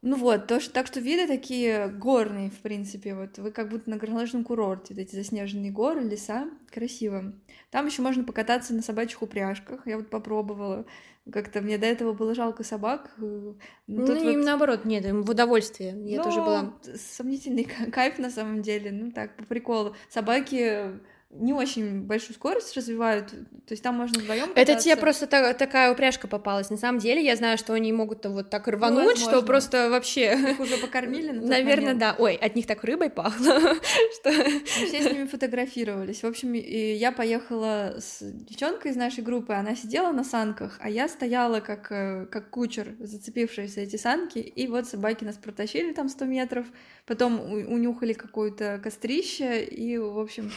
[0.03, 3.91] Ну вот, то, что, так что виды такие горные, в принципе, вот вы как будто
[3.91, 7.35] на горнолыжном курорте, вот эти заснеженные горы, леса, красиво.
[7.71, 10.87] Там еще можно покататься на собачьих упряжках, я вот попробовала,
[11.31, 13.13] как-то мне до этого было жалко собак.
[13.19, 14.47] Э, ну, ну им вот...
[14.47, 16.75] наоборот, нет, им в удовольствие, я Но тоже была.
[16.95, 19.95] Сомнительный кайф на самом деле, ну так, по приколу.
[20.09, 20.99] Собаки
[21.31, 24.51] не очень большую скорость развивают, то есть там можно вдвоем.
[24.57, 26.71] Это тебе просто та- такая упряжка попалась.
[26.71, 30.33] На самом деле я знаю, что они могут вот так рвануть, ну, что просто вообще.
[30.53, 31.31] Их уже покормили.
[31.31, 31.99] На Наверное, момент.
[32.01, 32.17] да.
[32.19, 33.61] Ой, от них так рыбой пахло,
[34.21, 34.33] что.
[34.65, 36.23] Все с ними фотографировались.
[36.25, 41.09] В общем, я поехала с девчонкой из нашей группы, она сидела на санках, а я
[41.09, 46.09] стояла как э, как кучер, зацепившись за эти санки, и вот собаки нас протащили там
[46.09, 46.67] 100 метров,
[47.07, 50.51] потом унюхали какое-то кострище, и в общем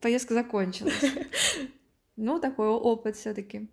[0.00, 1.00] поездка закончилась.
[2.18, 3.68] Ну, такой опыт все-таки.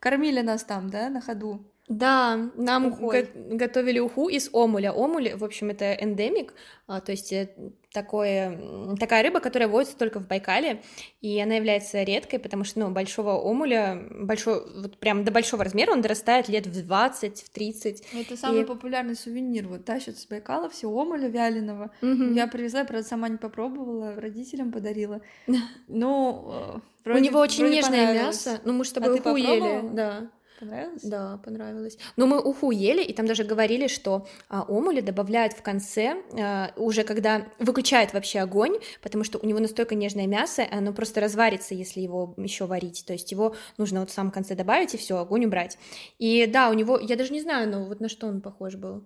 [0.00, 1.64] Кормили нас там, да, на ходу?
[1.88, 4.92] Да, нам го- готовили уху из омуля.
[4.92, 6.54] Омуль, в общем, это эндемик,
[6.88, 7.54] а, то есть э,
[7.94, 10.82] такое, такая рыба, которая водится только в Байкале,
[11.20, 15.92] и она является редкой, потому что, ну, большого омуля, большой, вот прям до большого размера
[15.92, 18.04] он дорастает лет в 20, в 30.
[18.12, 18.64] Это самый и...
[18.64, 21.92] популярный сувенир, вот тащат с Байкала все омуля вяленого.
[22.02, 22.34] Угу.
[22.34, 25.22] Я привезла, правда, сама не попробовала, родителям подарила.
[25.86, 30.30] Ну, вроде, У него очень нежное мясо, ну, мы с тобой а уху ели, да.
[30.60, 31.02] Понравилось?
[31.02, 31.98] Да, понравилось.
[32.16, 36.72] Но мы уху ели, и там даже говорили, что а, омули добавляют в конце, а,
[36.76, 41.74] уже когда выключают вообще огонь, потому что у него настолько нежное мясо, оно просто разварится,
[41.74, 43.04] если его еще варить.
[43.06, 45.76] То есть его нужно вот в самом конце добавить и все, огонь убрать.
[46.18, 49.04] И да, у него, я даже не знаю, но вот на что он похож был.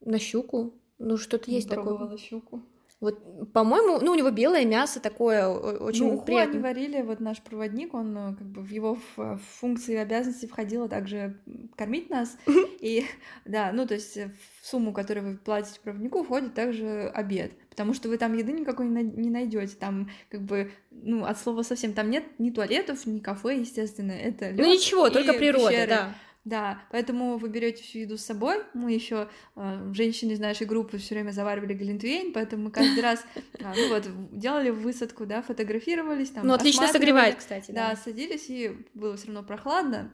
[0.00, 0.74] На щуку?
[0.98, 2.16] Ну, что-то есть такое.
[2.18, 2.62] щуку.
[3.04, 6.54] Вот, по-моему, ну, у него белое мясо такое очень ну, приятное.
[6.54, 8.96] они варили, вот наш проводник, он э, как бы в его
[9.60, 11.38] функции и обязанности входило также
[11.76, 12.38] кормить нас.
[12.80, 13.04] И
[13.44, 17.52] да, ну то есть в сумму, которую вы платите проводнику, входит также обед.
[17.68, 19.76] Потому что вы там еды никакой не найдете.
[19.78, 24.12] Там как бы, ну, от слова совсем, там нет ни туалетов, ни кафе, естественно.
[24.12, 25.88] Это Ну ничего, только природа, пещеры.
[25.88, 26.14] да.
[26.44, 28.62] Да, поэтому вы берете всю еду с собой.
[28.74, 33.24] Мы еще э, женщины из нашей группы все время заваривали глинтвейн, поэтому мы каждый раз
[33.64, 36.46] а, ну вот делали высадку, да, фотографировались там.
[36.46, 37.70] Ну отлично согревает, кстати.
[37.70, 40.12] Да, да садились и было все равно прохладно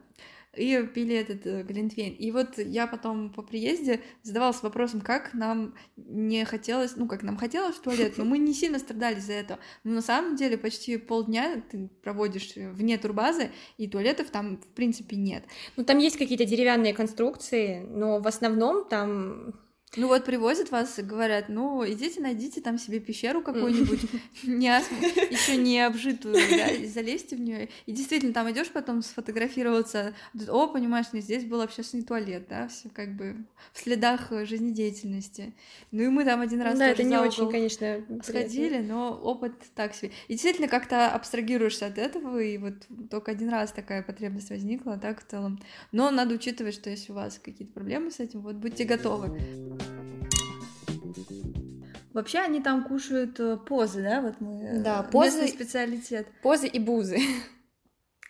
[0.55, 2.13] и пили этот э, глинтвейн.
[2.13, 7.37] И вот я потом по приезде задавалась вопросом, как нам не хотелось, ну, как нам
[7.37, 9.59] хотелось в туалет, но мы не сильно страдали за это.
[9.83, 15.15] Но на самом деле почти полдня ты проводишь вне турбазы, и туалетов там, в принципе,
[15.15, 15.45] нет.
[15.77, 19.53] Ну, там есть какие-то деревянные конструкции, но в основном там
[19.97, 23.99] ну вот привозят вас и говорят, ну идите найдите там себе пещеру какую-нибудь,
[24.43, 27.67] еще не обжитую, да, залезьте в нее.
[27.85, 30.13] И действительно, там идешь потом сфотографироваться,
[30.47, 33.35] о, понимаешь, не здесь был общественный туалет, да, все как бы
[33.73, 35.53] в следах жизнедеятельности.
[35.91, 39.93] Ну и мы там один раз Да, это не очень, конечно, сходили, но опыт так
[39.93, 40.11] себе.
[40.29, 42.75] И действительно как-то абстрагируешься от этого, и вот
[43.09, 45.61] только один раз такая потребность возникла, а так в целом.
[45.91, 49.37] Но надо учитывать, что если у вас какие-то проблемы с этим, вот будьте готовы.
[52.13, 54.21] Вообще они там кушают э, позы, да?
[54.21, 54.61] Вот мы.
[54.63, 55.47] Э, да, позы.
[55.47, 56.27] специалитет.
[56.43, 57.19] Позы и бузы.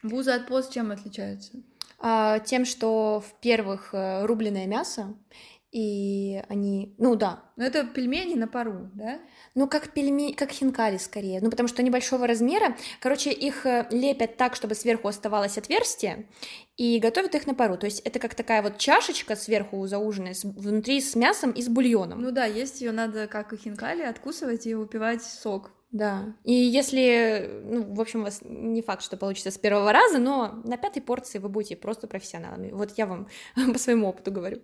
[0.04, 1.54] Бузы от поз чем отличаются?
[2.00, 5.16] А, тем, что в первых э, рубленое мясо,
[5.72, 7.44] и они, ну да.
[7.56, 9.20] Но это пельмени на пару, да?
[9.56, 11.40] Ну, как пельмени, как хинкали скорее.
[11.42, 12.76] Ну, потому что они большого размера.
[13.00, 16.28] Короче, их э, лепят так, чтобы сверху оставалось отверстие,
[16.76, 17.78] и готовят их на пару.
[17.78, 22.22] То есть это как такая вот чашечка сверху зауженная, внутри с мясом и с бульоном.
[22.22, 25.72] Ну да, есть ее надо, как и хинкали, откусывать и выпивать сок.
[25.92, 26.34] Да.
[26.46, 30.62] И если, ну, в общем, у вас не факт, что получится с первого раза, но
[30.64, 32.72] на пятой порции вы будете просто профессионалами.
[32.72, 33.28] Вот я вам
[33.74, 34.62] по своему опыту говорю.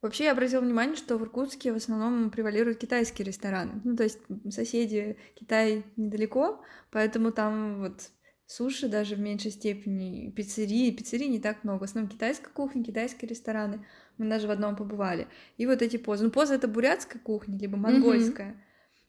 [0.00, 3.80] Вообще я обратила внимание, что в Иркутске в основном превалируют китайские рестораны.
[3.82, 8.10] Ну, то есть соседи Китай недалеко, поэтому там вот
[8.46, 11.80] суши даже в меньшей степени, пиццерии, пиццерии не так много.
[11.80, 13.84] В основном китайская кухня, китайские рестораны.
[14.18, 15.26] Мы даже в одном побывали.
[15.56, 16.24] И вот эти позы.
[16.24, 18.52] Ну, поза это бурятская кухня, либо монгольская.
[18.52, 18.67] Mm-hmm.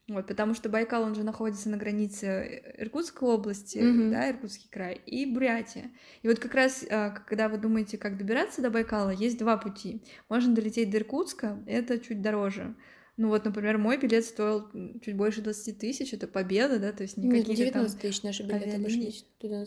[0.09, 4.09] Вот, потому что Байкал, он же находится на границе э, Иркутской области, mm-hmm.
[4.09, 5.91] да, Иркутский край, и Бурятия.
[6.23, 10.01] И вот как раз, а, когда вы думаете, как добираться до Байкала, есть два пути.
[10.27, 12.75] Можно долететь до Иркутска, это чуть дороже.
[13.17, 14.69] Ну вот, например, мой билет стоил
[15.03, 19.25] чуть больше 20 тысяч, это победа, да, то есть никаких 19 тысяч наши билеты обошлись.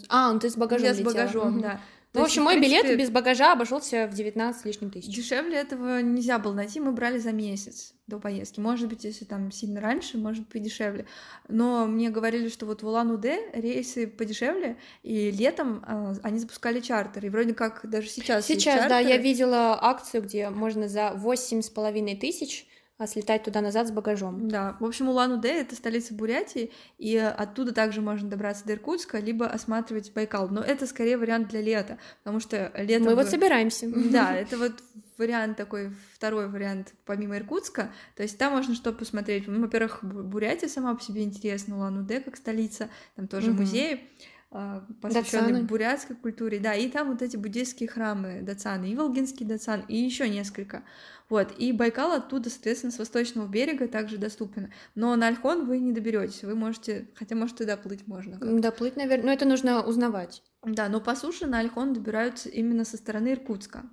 [0.09, 1.11] А, ну ты с багажом Я летела.
[1.11, 1.63] с багажом, угу.
[1.63, 1.81] да.
[2.15, 5.15] Ну, в общем, мой принципе, билет без багажа обошелся в 19 с лишним тысяч.
[5.15, 8.61] Дешевле этого нельзя было найти, мы брали за месяц до поездки.
[8.61, 11.07] Может быть, если там сильно раньше, может быть дешевле.
[11.49, 17.25] Но мне говорили, что вот в Улан-Удэ рейсы подешевле, и летом э, они запускали чартер,
[17.25, 21.71] и вроде как даже сейчас Сейчас, да, я видела акцию, где можно за восемь с
[21.71, 22.67] половиной тысяч
[22.99, 24.49] а слетать туда-назад с багажом.
[24.49, 29.47] Да, в общем, Улан-Удэ— это столица Бурятии, и оттуда также можно добраться до Иркутска, либо
[29.47, 30.49] осматривать Байкал.
[30.49, 33.07] Но это скорее вариант для лета, потому что летом...
[33.07, 33.89] Мы вот собираемся.
[33.89, 34.75] Да, это вот
[35.19, 39.47] вариант такой, второй вариант помимо Иркутска, то есть там можно что посмотреть.
[39.47, 43.61] Ну, во-первых, Бурятия сама по себе интересна, Улан-Удэ как столица, там тоже угу.
[43.61, 44.09] музеи
[44.55, 49.83] а, посвященный бурятской культуре, да, и там вот эти буддийские храмы Дацаны, и Волгинский Дацан,
[49.89, 50.83] и еще несколько.
[51.31, 54.71] Вот, и Байкал оттуда, соответственно, с восточного берега также доступен.
[54.95, 58.37] Но на Альхон вы не доберетесь, вы можете, хотя, может, и доплыть можно.
[58.39, 60.43] Доплыть, наверное, но это нужно узнавать.
[60.63, 63.85] Да, но по суше на Альхон добираются именно со стороны Иркутска.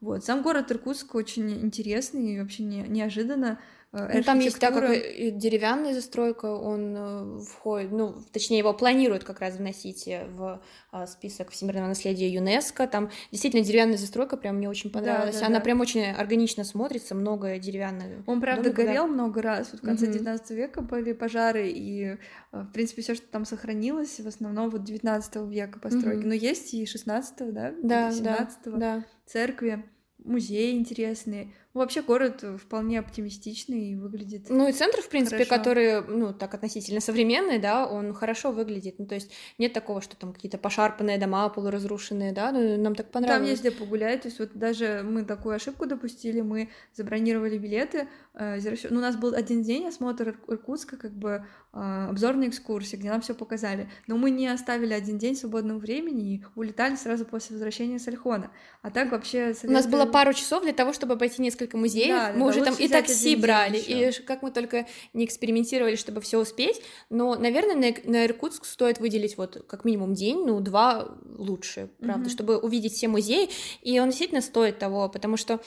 [0.00, 3.60] Вот, сам город Иркутск очень интересный и вообще не, неожиданно
[3.92, 9.40] ну, там есть так как деревянная застройка, он э, входит, ну, точнее, его планируют как
[9.40, 10.62] раз вносить э, в
[11.08, 12.86] список всемирного наследия ЮНЕСКо.
[12.86, 15.34] Там действительно деревянная застройка прям мне очень понравилась.
[15.34, 15.64] Да, да, Она да.
[15.64, 18.28] прям очень органично смотрится, много деревянных.
[18.28, 19.12] Он, правда, домик, горел да.
[19.12, 19.70] много раз.
[19.72, 22.16] Вот в конце XIX mm века были пожары, и,
[22.52, 26.22] в принципе, все, что там сохранилось, в основном вот 19 века постройки.
[26.22, 27.74] mm Но есть и 16 да?
[27.82, 29.04] Да, 17 да, да.
[29.26, 29.84] церкви,
[30.18, 31.52] музеи интересные.
[31.72, 34.46] Вообще город вполне оптимистичный и выглядит.
[34.48, 35.56] Ну и центр, в принципе, хорошо.
[35.56, 38.98] который, ну, так относительно современный, да, он хорошо выглядит.
[38.98, 43.12] Ну, то есть нет такого, что там какие-то пошарпанные дома, полуразрушенные, да, ну, нам так
[43.12, 43.40] понравилось.
[43.40, 48.08] Там есть где погулять, то есть вот даже мы такую ошибку допустили, мы забронировали билеты,
[48.34, 48.58] э,
[48.90, 53.20] ну, у нас был один день осмотр Иркутска, как бы э, обзорная экскурсия, где нам
[53.20, 57.98] все показали, но мы не оставили один день свободного времени и улетали сразу после возвращения
[57.98, 58.50] с Альхона.
[58.82, 59.54] А так вообще...
[59.54, 59.70] Советую...
[59.70, 62.74] У нас было пару часов для того, чтобы обойти несколько музеев, да, мы уже там
[62.78, 68.10] и такси брали, и как мы только не экспериментировали, чтобы все успеть, но, наверное, на,
[68.10, 72.32] на Иркутск стоит выделить вот как минимум день, ну, два лучше, правда, mm-hmm.
[72.32, 73.48] чтобы увидеть все музеи,
[73.82, 75.60] и он действительно стоит того, потому что,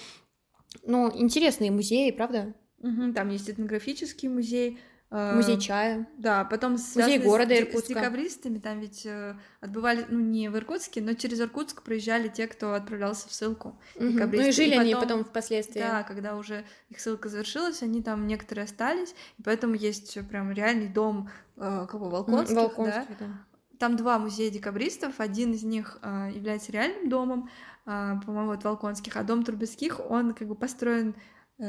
[0.86, 2.53] ну, интересные музеи, правда?
[2.80, 4.77] Угу, там есть этнографический музей,
[5.14, 6.07] Музей чая.
[6.18, 7.93] Да, потом Музей города Иркутска.
[7.93, 12.47] С декабристами там ведь э, отбывали, ну не в Иркутске, но через Иркутск проезжали те,
[12.47, 13.80] кто отправлялся в ссылку.
[13.95, 14.05] Угу.
[14.05, 15.80] Ну и жили и потом, они потом впоследствии.
[15.80, 20.88] Да, когда уже их ссылка завершилась, они там некоторые остались, и поэтому есть прям реальный
[20.88, 23.28] дом э, кого Волконских, Волконских да?
[23.28, 23.78] да.
[23.80, 27.49] Там два музея декабристов, один из них э, является реальным домом,
[27.86, 31.16] э, по-моему, от Волконских, а дом Трубецких, он как бы построен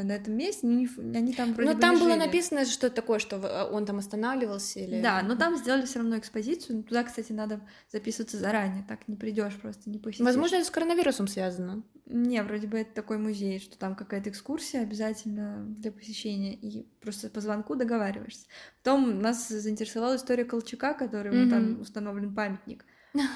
[0.03, 2.25] на этом месте, они, они там вроде Но бы там было жили.
[2.25, 5.01] написано что то такое, что э, он там останавливался или...
[5.01, 6.83] Да, но там сделали все равно экспозицию.
[6.83, 7.61] Туда, кстати, надо
[7.93, 10.25] записываться заранее, так не придешь просто, не посетишь.
[10.25, 11.83] Возможно, это с коронавирусом связано.
[12.07, 17.31] Не, вроде бы это такой музей, что там какая-то экскурсия обязательно для посещения, и просто
[17.31, 18.47] по звонку договариваешься.
[18.83, 21.51] Потом нас заинтересовала история Колчака, которому mm-hmm.
[21.51, 22.85] там установлен памятник.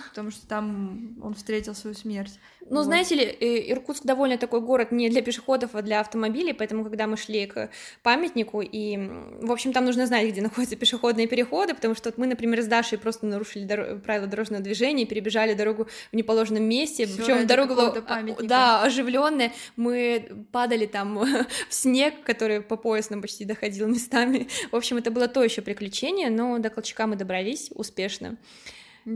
[0.09, 2.39] Потому что там он встретил свою смерть.
[2.71, 2.85] Ну, вот.
[2.85, 7.07] знаете ли, э, Иркутск довольно такой город не для пешеходов, а для автомобилей, поэтому, когда
[7.07, 7.71] мы шли к
[8.03, 8.97] памятнику, и,
[9.41, 12.67] в общем, там нужно знать, где находятся пешеходные переходы, потому что вот мы, например, с
[12.67, 18.35] Дашей просто нарушили дор- правила дорожного движения, перебежали дорогу в неположенном месте, причем дорога была,
[18.43, 21.19] да, оживленная, мы падали там
[21.69, 24.49] в снег, который по пояс нам почти доходил местами.
[24.73, 28.37] В общем, это было то еще приключение, но до Колчака мы добрались успешно.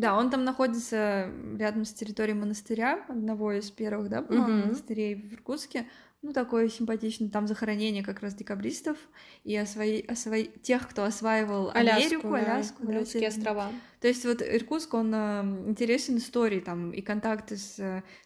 [0.00, 4.34] Да, он там находится рядом с территорией монастыря, одного из первых, да, угу.
[4.34, 5.86] монастырей в Иркутске
[6.22, 8.96] ну, такое симпатичное, там захоронение как раз декабристов
[9.42, 13.68] и о своей, о своей, тех, кто осваивал Аляску, Америку, да, Аляску, да, Аляские острова.
[14.02, 17.76] То есть вот Иркутск, он э, интересен историей, там, и контакты с,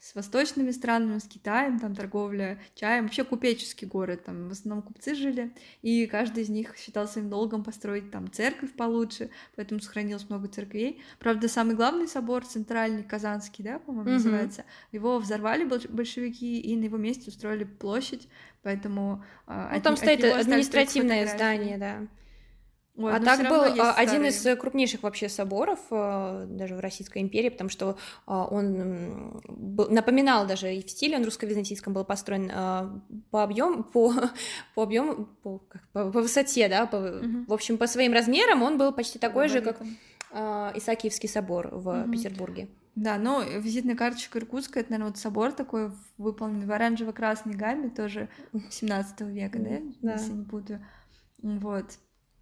[0.00, 5.14] с восточными странами, с Китаем, там, торговля чаем, вообще купеческий город, там, в основном купцы
[5.14, 5.52] жили,
[5.82, 11.02] и каждый из них считал своим долгом построить там церковь получше, поэтому сохранилось много церквей.
[11.18, 14.14] Правда, самый главный собор, центральный, Казанский, да, по-моему, mm-hmm.
[14.14, 18.28] называется, его взорвали большевики и на его месте устроили площадь,
[18.62, 19.22] поэтому...
[19.46, 22.06] А, ну, от, там стоит административное здание, да.
[22.96, 27.50] Ой, а так был а, один из крупнейших вообще соборов а, даже в Российской империи,
[27.50, 32.50] потому что он был, напоминал даже и в стиле, он русско-византийском был построен
[33.30, 34.14] по объему, по,
[34.74, 35.60] по объему, по,
[35.92, 37.44] по, по высоте, да, по, угу.
[37.48, 39.80] в общем, по своим размерам он был почти такой же, как
[40.32, 42.12] Исаакиевский собор в угу.
[42.12, 42.68] Петербурге.
[42.96, 48.30] Да, но визитная карточка Иркутска, это, наверное, вот собор такой, выполненный в оранжево-красной гамме, тоже
[48.70, 50.82] 17 века, да, да, если не путаю.
[51.42, 51.98] Вот.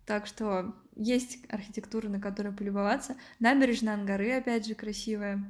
[0.07, 3.17] Так что есть архитектура, на которую полюбоваться.
[3.41, 5.43] Набережная Ангары, опять же, красивая.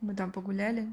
[0.00, 0.92] Мы там погуляли.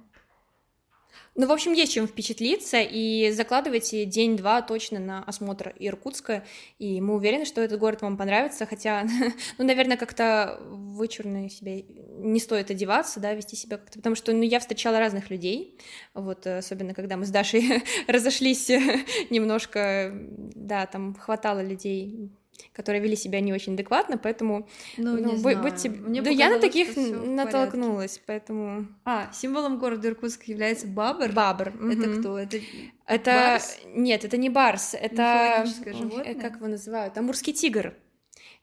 [1.35, 6.45] Ну, в общем, есть чем впечатлиться, и закладывайте день-два точно на осмотр Иркутска,
[6.79, 9.05] и мы уверены, что этот город вам понравится, хотя,
[9.57, 11.81] ну, наверное, как-то вычурно себя
[12.17, 15.79] не стоит одеваться, да, вести себя как-то, потому что, ну, я встречала разных людей,
[16.13, 18.69] вот, особенно когда мы с Дашей разошлись
[19.29, 20.11] немножко,
[20.55, 22.31] да, там хватало людей
[22.75, 24.67] которые вели себя не очень адекватно, поэтому
[24.97, 25.89] ну, ну, будь, будьте...
[25.89, 28.87] Мне да я на таких натолкнулась, поэтому...
[29.05, 31.31] А, символом города Иркутска является бабр?
[31.31, 31.69] Бабр.
[31.69, 32.19] Это угу.
[32.19, 32.37] кто?
[32.37, 32.59] Это
[33.07, 33.79] это барс?
[33.85, 35.65] Нет, это не барс, это...
[35.85, 36.35] животное?
[36.35, 37.17] Как его называют?
[37.17, 37.95] Амурский тигр.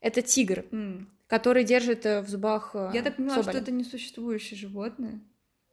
[0.01, 1.07] Это тигр, mm.
[1.29, 3.53] который держит э, в зубах э, Я так поняла, соболя.
[3.53, 5.21] что это несуществующее животное,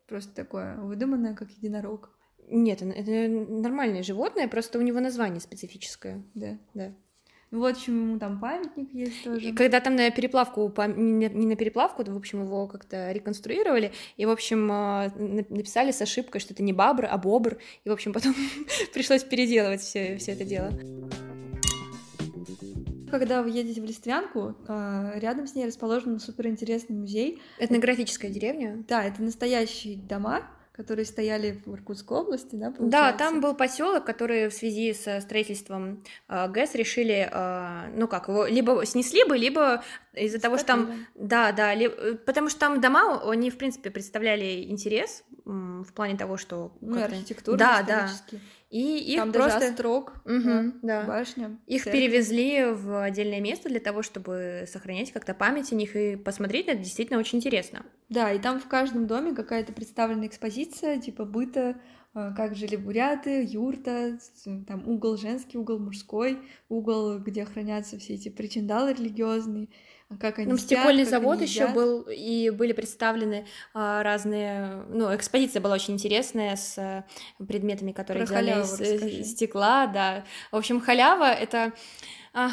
[0.08, 2.12] просто такое выдуманное, как единорог.
[2.48, 6.24] Нет, это нормальное животное, просто у него название специфическое.
[6.36, 6.60] Да.
[6.76, 6.94] Да.
[7.52, 9.50] Ну вот почему ему там памятник есть тоже.
[9.50, 14.30] И когда там на переплавку, не на переплавку, в общем, его как-то реконструировали, и, в
[14.30, 18.36] общем, а, написали с ошибкой, что это не бабр, а бобр, и, в общем, потом
[18.94, 20.72] пришлось переделывать все, все это дело.
[23.10, 27.42] Когда вы едете в Листвянку, а, рядом с ней расположен суперинтересный музей.
[27.58, 28.84] Этнографическая деревня?
[28.88, 30.44] Да, это настоящие дома,
[30.80, 32.90] которые стояли в Иркутской области, да, получается?
[32.90, 38.30] Да, там был поселок, который в связи со строительством э, ГЭС решили, э, ну как,
[38.30, 39.84] его либо снесли бы, либо
[40.20, 41.90] из-за того, что там, да, да, ли,
[42.26, 47.58] потому что там дома, они в принципе представляли интерес в плане того, что ну, архитектура,
[47.58, 48.10] да, да,
[48.70, 49.60] и их Там просто...
[49.60, 51.04] даже острог, угу, да.
[51.04, 51.58] башня.
[51.66, 52.00] Их церковь.
[52.00, 56.78] перевезли в отдельное место для того, чтобы сохранять как-то память о них и посмотреть, это
[56.78, 57.84] действительно очень интересно.
[58.10, 61.82] Да, и там в каждом доме какая-то представлена экспозиция, типа быта,
[62.14, 64.20] э, как жили буряты, юрта,
[64.68, 66.38] там угол женский, угол мужской,
[66.70, 69.70] угол, где хранятся все эти причиндалы религиозные.
[70.12, 73.46] А как они ну, спят, стекольный завод еще был, и были представлены
[73.76, 77.06] а, разные, ну, экспозиция была очень интересная с а,
[77.38, 80.26] предметами, которые Про делали из, стекла, да.
[80.52, 81.74] В общем, халява— это
[82.34, 82.52] А,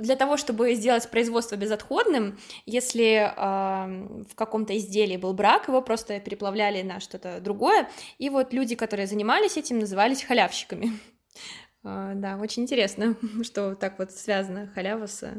[0.00, 6.18] для того, чтобы сделать производство безотходным, если э, в каком-то изделии был брак, его просто
[6.18, 10.98] переплавляли на что-то другое, и вот люди, которые занимались этим, назывались халявщиками.
[11.84, 15.30] Э, да, очень интересно, что так вот связано халява с,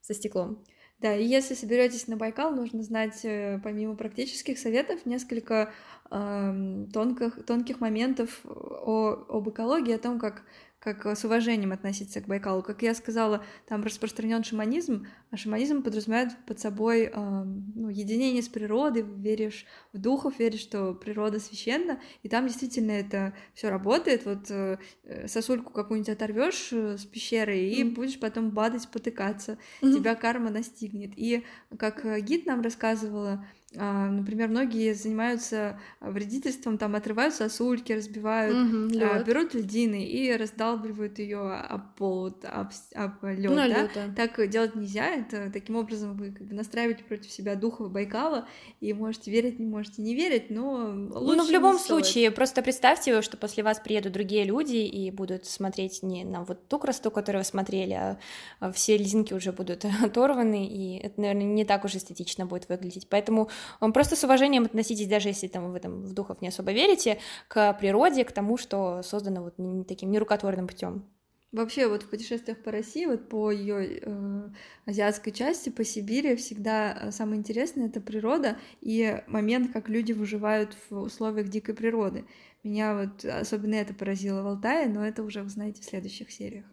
[0.00, 0.64] со стеклом.
[1.00, 5.72] Да, и если соберетесь на Байкал, нужно знать, э, помимо практических советов, несколько
[6.10, 10.42] э, тонких, тонких моментов о, об экологии, о том, как
[10.78, 12.62] как с уважением относиться к Байкалу.
[12.62, 18.48] Как я сказала, там распространен шаманизм, а шаманизм подразумевает под собой э, ну, единение с
[18.48, 24.24] природой, веришь в духов, веришь, что природа священна, и там действительно это все работает.
[24.24, 24.78] Вот э,
[25.26, 27.94] сосульку какую-нибудь оторвешь э, с пещеры и mm.
[27.94, 29.94] будешь потом бадать, потыкаться, mm-hmm.
[29.94, 31.10] тебя карма настигнет.
[31.16, 31.44] И
[31.76, 33.44] как э, гид нам рассказывала,
[33.74, 41.94] например, многие занимаются вредительством, там отрывают сосульки, разбивают, угу, берут льдины и раздалбливают ее об
[41.96, 43.50] пол, об, об лед.
[43.50, 43.88] Ну, да?
[43.94, 44.14] да?
[44.16, 45.08] Так делать нельзя.
[45.08, 48.48] Это таким образом вы как бы настраиваете против себя духов Байкала
[48.80, 51.36] и можете верить, не можете не верить, но лучше.
[51.36, 56.02] Ну, в любом случае, просто представьте, что после вас приедут другие люди и будут смотреть
[56.02, 58.18] не на вот ту красоту, которую вы смотрели, а,
[58.60, 63.08] а все льдинки уже будут оторваны, и это, наверное, не так уж эстетично будет выглядеть.
[63.10, 63.50] Поэтому
[63.80, 67.72] Просто с уважением относитесь, даже если там, вы там, в духов не особо верите, к
[67.74, 69.54] природе, к тому, что создано вот
[69.86, 71.04] таким нерукотворным путем.
[71.50, 74.48] Вообще вот в путешествиях по России, вот по ее э,
[74.84, 80.76] азиатской части, по Сибири, всегда э, самое интересное это природа и момент, как люди выживают
[80.90, 82.26] в условиях дикой природы.
[82.62, 86.66] Меня вот особенно это поразило в Алтае, но это уже узнаете в следующих сериях.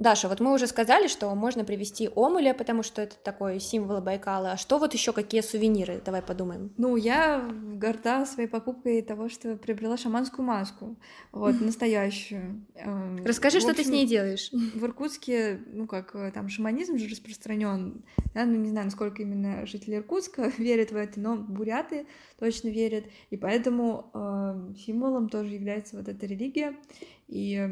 [0.00, 4.52] Даша, вот мы уже сказали, что можно привезти омуля, потому что это такой символ Байкала.
[4.52, 6.00] А что вот еще какие сувениры?
[6.02, 6.72] Давай подумаем.
[6.78, 10.96] Ну, я горда своей покупкой того, что приобрела шаманскую маску.
[11.32, 12.64] Вот, настоящую.
[12.76, 14.50] Эм, Расскажи, общем, что ты с ней делаешь.
[14.52, 18.02] В Иркутске, ну, как э, там шаманизм же распространен.
[18.32, 22.06] Да, ну, не знаю, насколько именно жители Иркутска верят в это, но буряты
[22.38, 23.04] точно верят.
[23.28, 26.74] И поэтому э, символом тоже является вот эта религия
[27.30, 27.68] и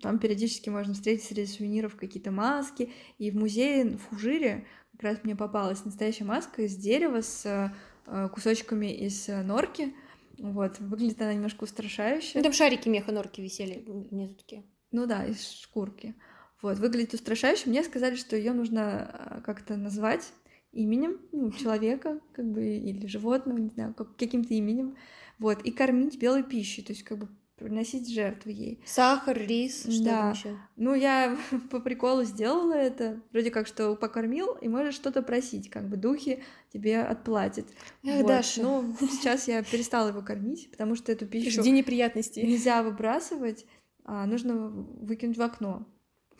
[0.00, 5.18] там периодически можно встретить среди сувениров какие-то маски, и в музее в Фужире как раз
[5.24, 7.72] мне попалась настоящая маска из дерева с
[8.06, 9.92] э, кусочками из э, норки,
[10.38, 12.32] вот, выглядит она немножко устрашающе.
[12.34, 14.64] Ну, там шарики меха норки висели внизу такие.
[14.92, 16.14] Ну да, из шкурки.
[16.62, 17.68] Вот, выглядит устрашающе.
[17.68, 20.32] Мне сказали, что ее нужно э, как-то назвать
[20.72, 24.96] именем ну, человека, как бы, или животного, не знаю, как, каким-то именем,
[25.38, 28.80] вот, и кормить белой пищей, то есть как бы приносить жертву ей.
[28.84, 30.30] Сахар, рис, что да.
[30.30, 30.58] еще?
[30.76, 31.36] Ну, я
[31.70, 36.42] по приколу сделала это, вроде как, что покормил, и можешь что-то просить, как бы духи
[36.72, 37.66] тебе отплатят.
[38.04, 38.26] Эх, вот.
[38.26, 38.62] Даша.
[38.62, 41.62] Ну, сейчас я перестала его кормить, потому что эту пищу...
[41.62, 42.46] Жди неприятностей.
[42.46, 43.66] Нельзя выбрасывать,
[44.04, 45.86] а нужно выкинуть в окно.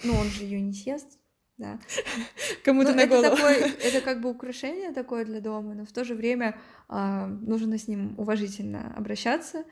[0.04, 1.18] Ну, он же ее не съест,
[1.56, 1.80] да.
[2.64, 3.36] Кому-то ну, на это голову.
[3.36, 6.58] Такой, это как бы украшение такое для дома, но в то же время
[6.88, 9.64] а, нужно с ним уважительно обращаться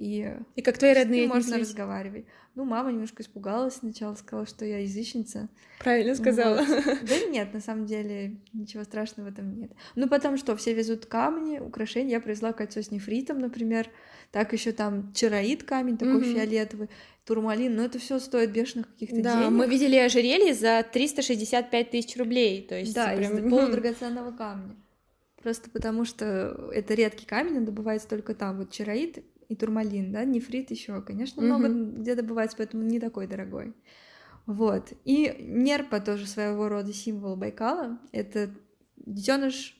[0.00, 2.24] и, и как твои родные можно разговаривать.
[2.54, 5.50] Ну, мама немножко испугалась сначала, сказала, что я язычница.
[5.78, 6.62] Правильно сказала.
[6.64, 6.84] Вот.
[7.08, 9.72] Да нет, на самом деле ничего страшного в этом нет.
[9.96, 12.12] Ну, потому что все везут камни, украшения.
[12.12, 13.90] Я привезла кольцо с нефритом, например.
[14.30, 16.34] Так еще там чароид камень такой mm-hmm.
[16.34, 16.88] фиолетовый,
[17.26, 17.76] турмалин.
[17.76, 19.50] Но это все стоит бешеных каких-то да, денег.
[19.50, 22.66] мы видели ожерелье за 365 тысяч рублей.
[22.66, 23.36] То есть да, прям...
[23.36, 24.76] из полудрагоценного камня.
[25.42, 28.58] Просто потому что это редкий камень, он добывается только там.
[28.58, 32.00] Вот чароид и турмалин, да, нефрит еще, конечно, много mm-hmm.
[32.00, 33.74] где добывается, поэтому не такой дорогой.
[34.46, 34.92] Вот.
[35.04, 37.98] И нерпа тоже своего рода символ Байкала.
[38.12, 38.50] Это
[38.96, 39.79] детеныш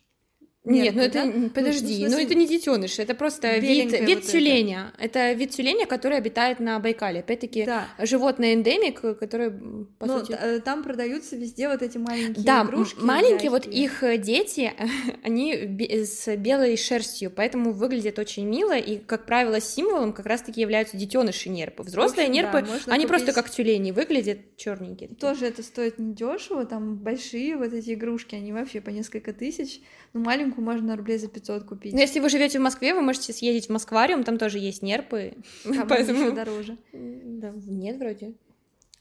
[0.63, 1.49] нет, ну это да?
[1.55, 4.93] подожди, ну, ну это не детеныш, это просто вид, вид вот тюленя.
[4.99, 5.19] Это.
[5.21, 7.21] это вид тюленя, который обитает на Байкале.
[7.21, 7.89] Опять-таки да.
[7.99, 9.51] животное эндемик, которое
[9.99, 10.37] по Но сути.
[10.39, 13.01] Э, там продаются везде вот эти маленькие да, игрушки.
[13.01, 14.75] маленькие вот их э, дети,
[15.23, 20.99] они с белой шерстью, поэтому выглядят очень мило и, как правило, символом как раз-таки являются
[20.99, 21.85] детеныши нерпы.
[21.85, 23.09] Взрослые общем, нерпы, да, они купить...
[23.09, 25.09] просто как тюлени выглядят черненькие.
[25.19, 29.81] Тоже это стоит недешево, там большие вот эти игрушки, они вообще по несколько тысяч.
[30.13, 31.93] Ну маленькую маленькую можно рублей за 500 купить.
[31.93, 34.83] Но ну, если вы живете в Москве, вы можете съездить в Москвариум, там тоже есть
[34.83, 35.35] нерпы.
[35.65, 36.27] Там поэтому...
[36.27, 36.77] еще дороже.
[36.93, 38.35] Да, нет, вроде.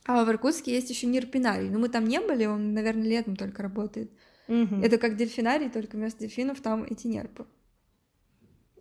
[0.04, 1.68] А в Иркутске есть еще нерпинарий.
[1.68, 4.10] Но мы там не были, он, наверное, летом только работает.
[4.48, 4.76] Угу.
[4.82, 7.46] Это как дельфинарий, только вместо дельфинов там эти нерпы.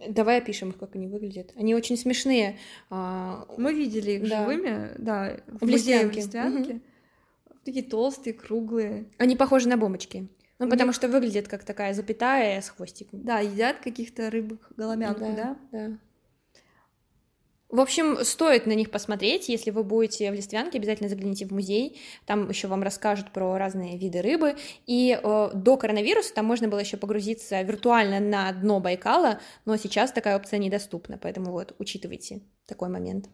[0.07, 1.51] Давай опишем их, как они выглядят.
[1.57, 2.57] Они очень смешные.
[2.89, 4.41] А, мы видели их да.
[4.41, 6.73] живыми, да, в, в музее в Листвянке.
[6.73, 6.81] Угу.
[7.65, 9.05] Такие толстые, круглые.
[9.17, 10.29] Они похожи на бомбочки.
[10.59, 10.71] Ну, Мне...
[10.71, 13.23] потому что выглядит как такая запятая с хвостиком.
[13.23, 15.57] Да, едят каких-то рыбок голомянку, да?
[15.71, 15.87] Да.
[15.87, 15.97] да.
[17.69, 19.47] В общем, стоит на них посмотреть.
[19.47, 22.01] Если вы будете в Листвянке, обязательно загляните в музей.
[22.25, 24.55] Там еще вам расскажут про разные виды рыбы.
[24.87, 30.11] И э, до коронавируса там можно было еще погрузиться виртуально на дно Байкала, но сейчас
[30.11, 31.19] такая опция недоступна.
[31.21, 33.29] Поэтому вот, учитывайте такой момент.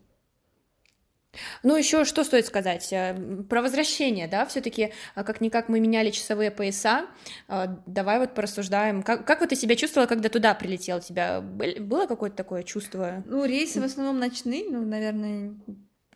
[1.64, 2.88] Ну, еще что стоит сказать?
[2.92, 3.16] Э,
[3.50, 7.08] про возвращение, да, все-таки а, как-никак мы меняли часовые пояса.
[7.48, 9.04] А, давай вот порассуждаем.
[9.04, 10.98] Как, как вот ты себя чувствовала, когда туда прилетел?
[10.98, 13.24] У тебя было какое-то такое чувство?
[13.26, 15.56] Ну, рейсы в основном ночные, ну, наверное,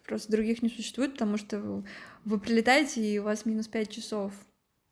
[0.05, 1.84] просто других не существует, потому что
[2.26, 4.34] вы прилетаете, и у вас минус 5 часов,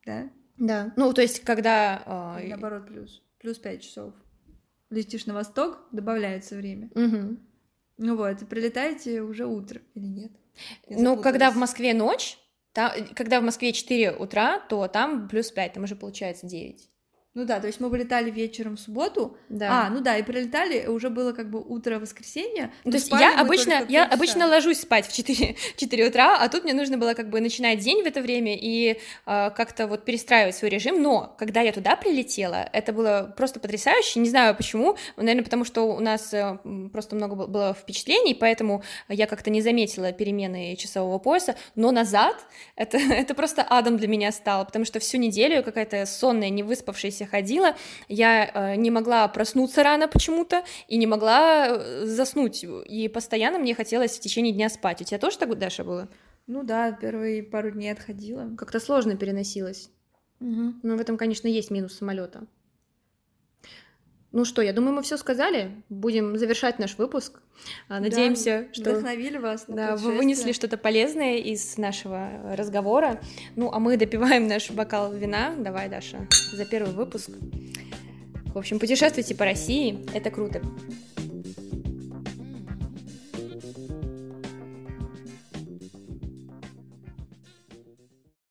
[0.06, 0.30] да?
[0.56, 0.92] Да.
[0.96, 2.36] Ну, то есть, когда...
[2.40, 2.48] Э...
[2.48, 3.22] Наоборот, плюс.
[3.40, 4.14] Плюс 5 часов.
[4.90, 6.90] Летишь на восток, добавляется время.
[6.94, 7.36] Угу.
[7.98, 10.32] Ну вот, прилетаете уже утро или нет?
[10.88, 12.38] ну, когда в Москве ночь,
[12.72, 16.88] там, когда в Москве 4 утра, то там плюс 5, там уже получается 9.
[17.38, 19.36] Ну да, то есть мы вылетали вечером в субботу.
[19.48, 19.86] Да.
[19.86, 22.72] А, ну да, и прилетали, уже было как бы утро воскресенья.
[22.82, 26.64] Ну, то есть я обычно, я обычно ложусь спать в 4, 4 утра, а тут
[26.64, 30.56] мне нужно было как бы начинать день в это время и э, как-то вот перестраивать
[30.56, 31.00] свой режим.
[31.00, 34.18] Но когда я туда прилетела, это было просто потрясающе.
[34.18, 36.58] Не знаю почему, наверное, потому что у нас э,
[36.92, 41.54] просто много было впечатлений, поэтому я как-то не заметила перемены часового пояса.
[41.76, 42.34] Но назад
[42.74, 47.27] это, это просто адом для меня стало, потому что всю неделю какая-то сонная, не выспавшаяся
[47.28, 47.76] ходила,
[48.08, 53.74] я э, не могла проснуться рано почему-то и не могла э, заснуть, и постоянно мне
[53.74, 55.00] хотелось в течение дня спать.
[55.00, 56.08] У тебя тоже так, Даша, было?
[56.46, 58.50] Ну да, первые пару дней отходила.
[58.56, 59.90] Как-то сложно переносилось.
[60.40, 60.74] Угу.
[60.82, 62.46] Но в этом, конечно, есть минус самолета.
[64.30, 65.70] Ну что, я думаю, мы все сказали.
[65.88, 67.40] Будем завершать наш выпуск.
[67.88, 69.64] А, надеемся, да, что вдохновили вас.
[69.66, 73.20] Да, вы вынесли что-то полезное из нашего разговора.
[73.56, 75.54] Ну, а мы допиваем наш бокал вина.
[75.56, 77.30] Давай, Даша, за первый выпуск.
[78.52, 80.60] В общем, путешествуйте по России, это круто.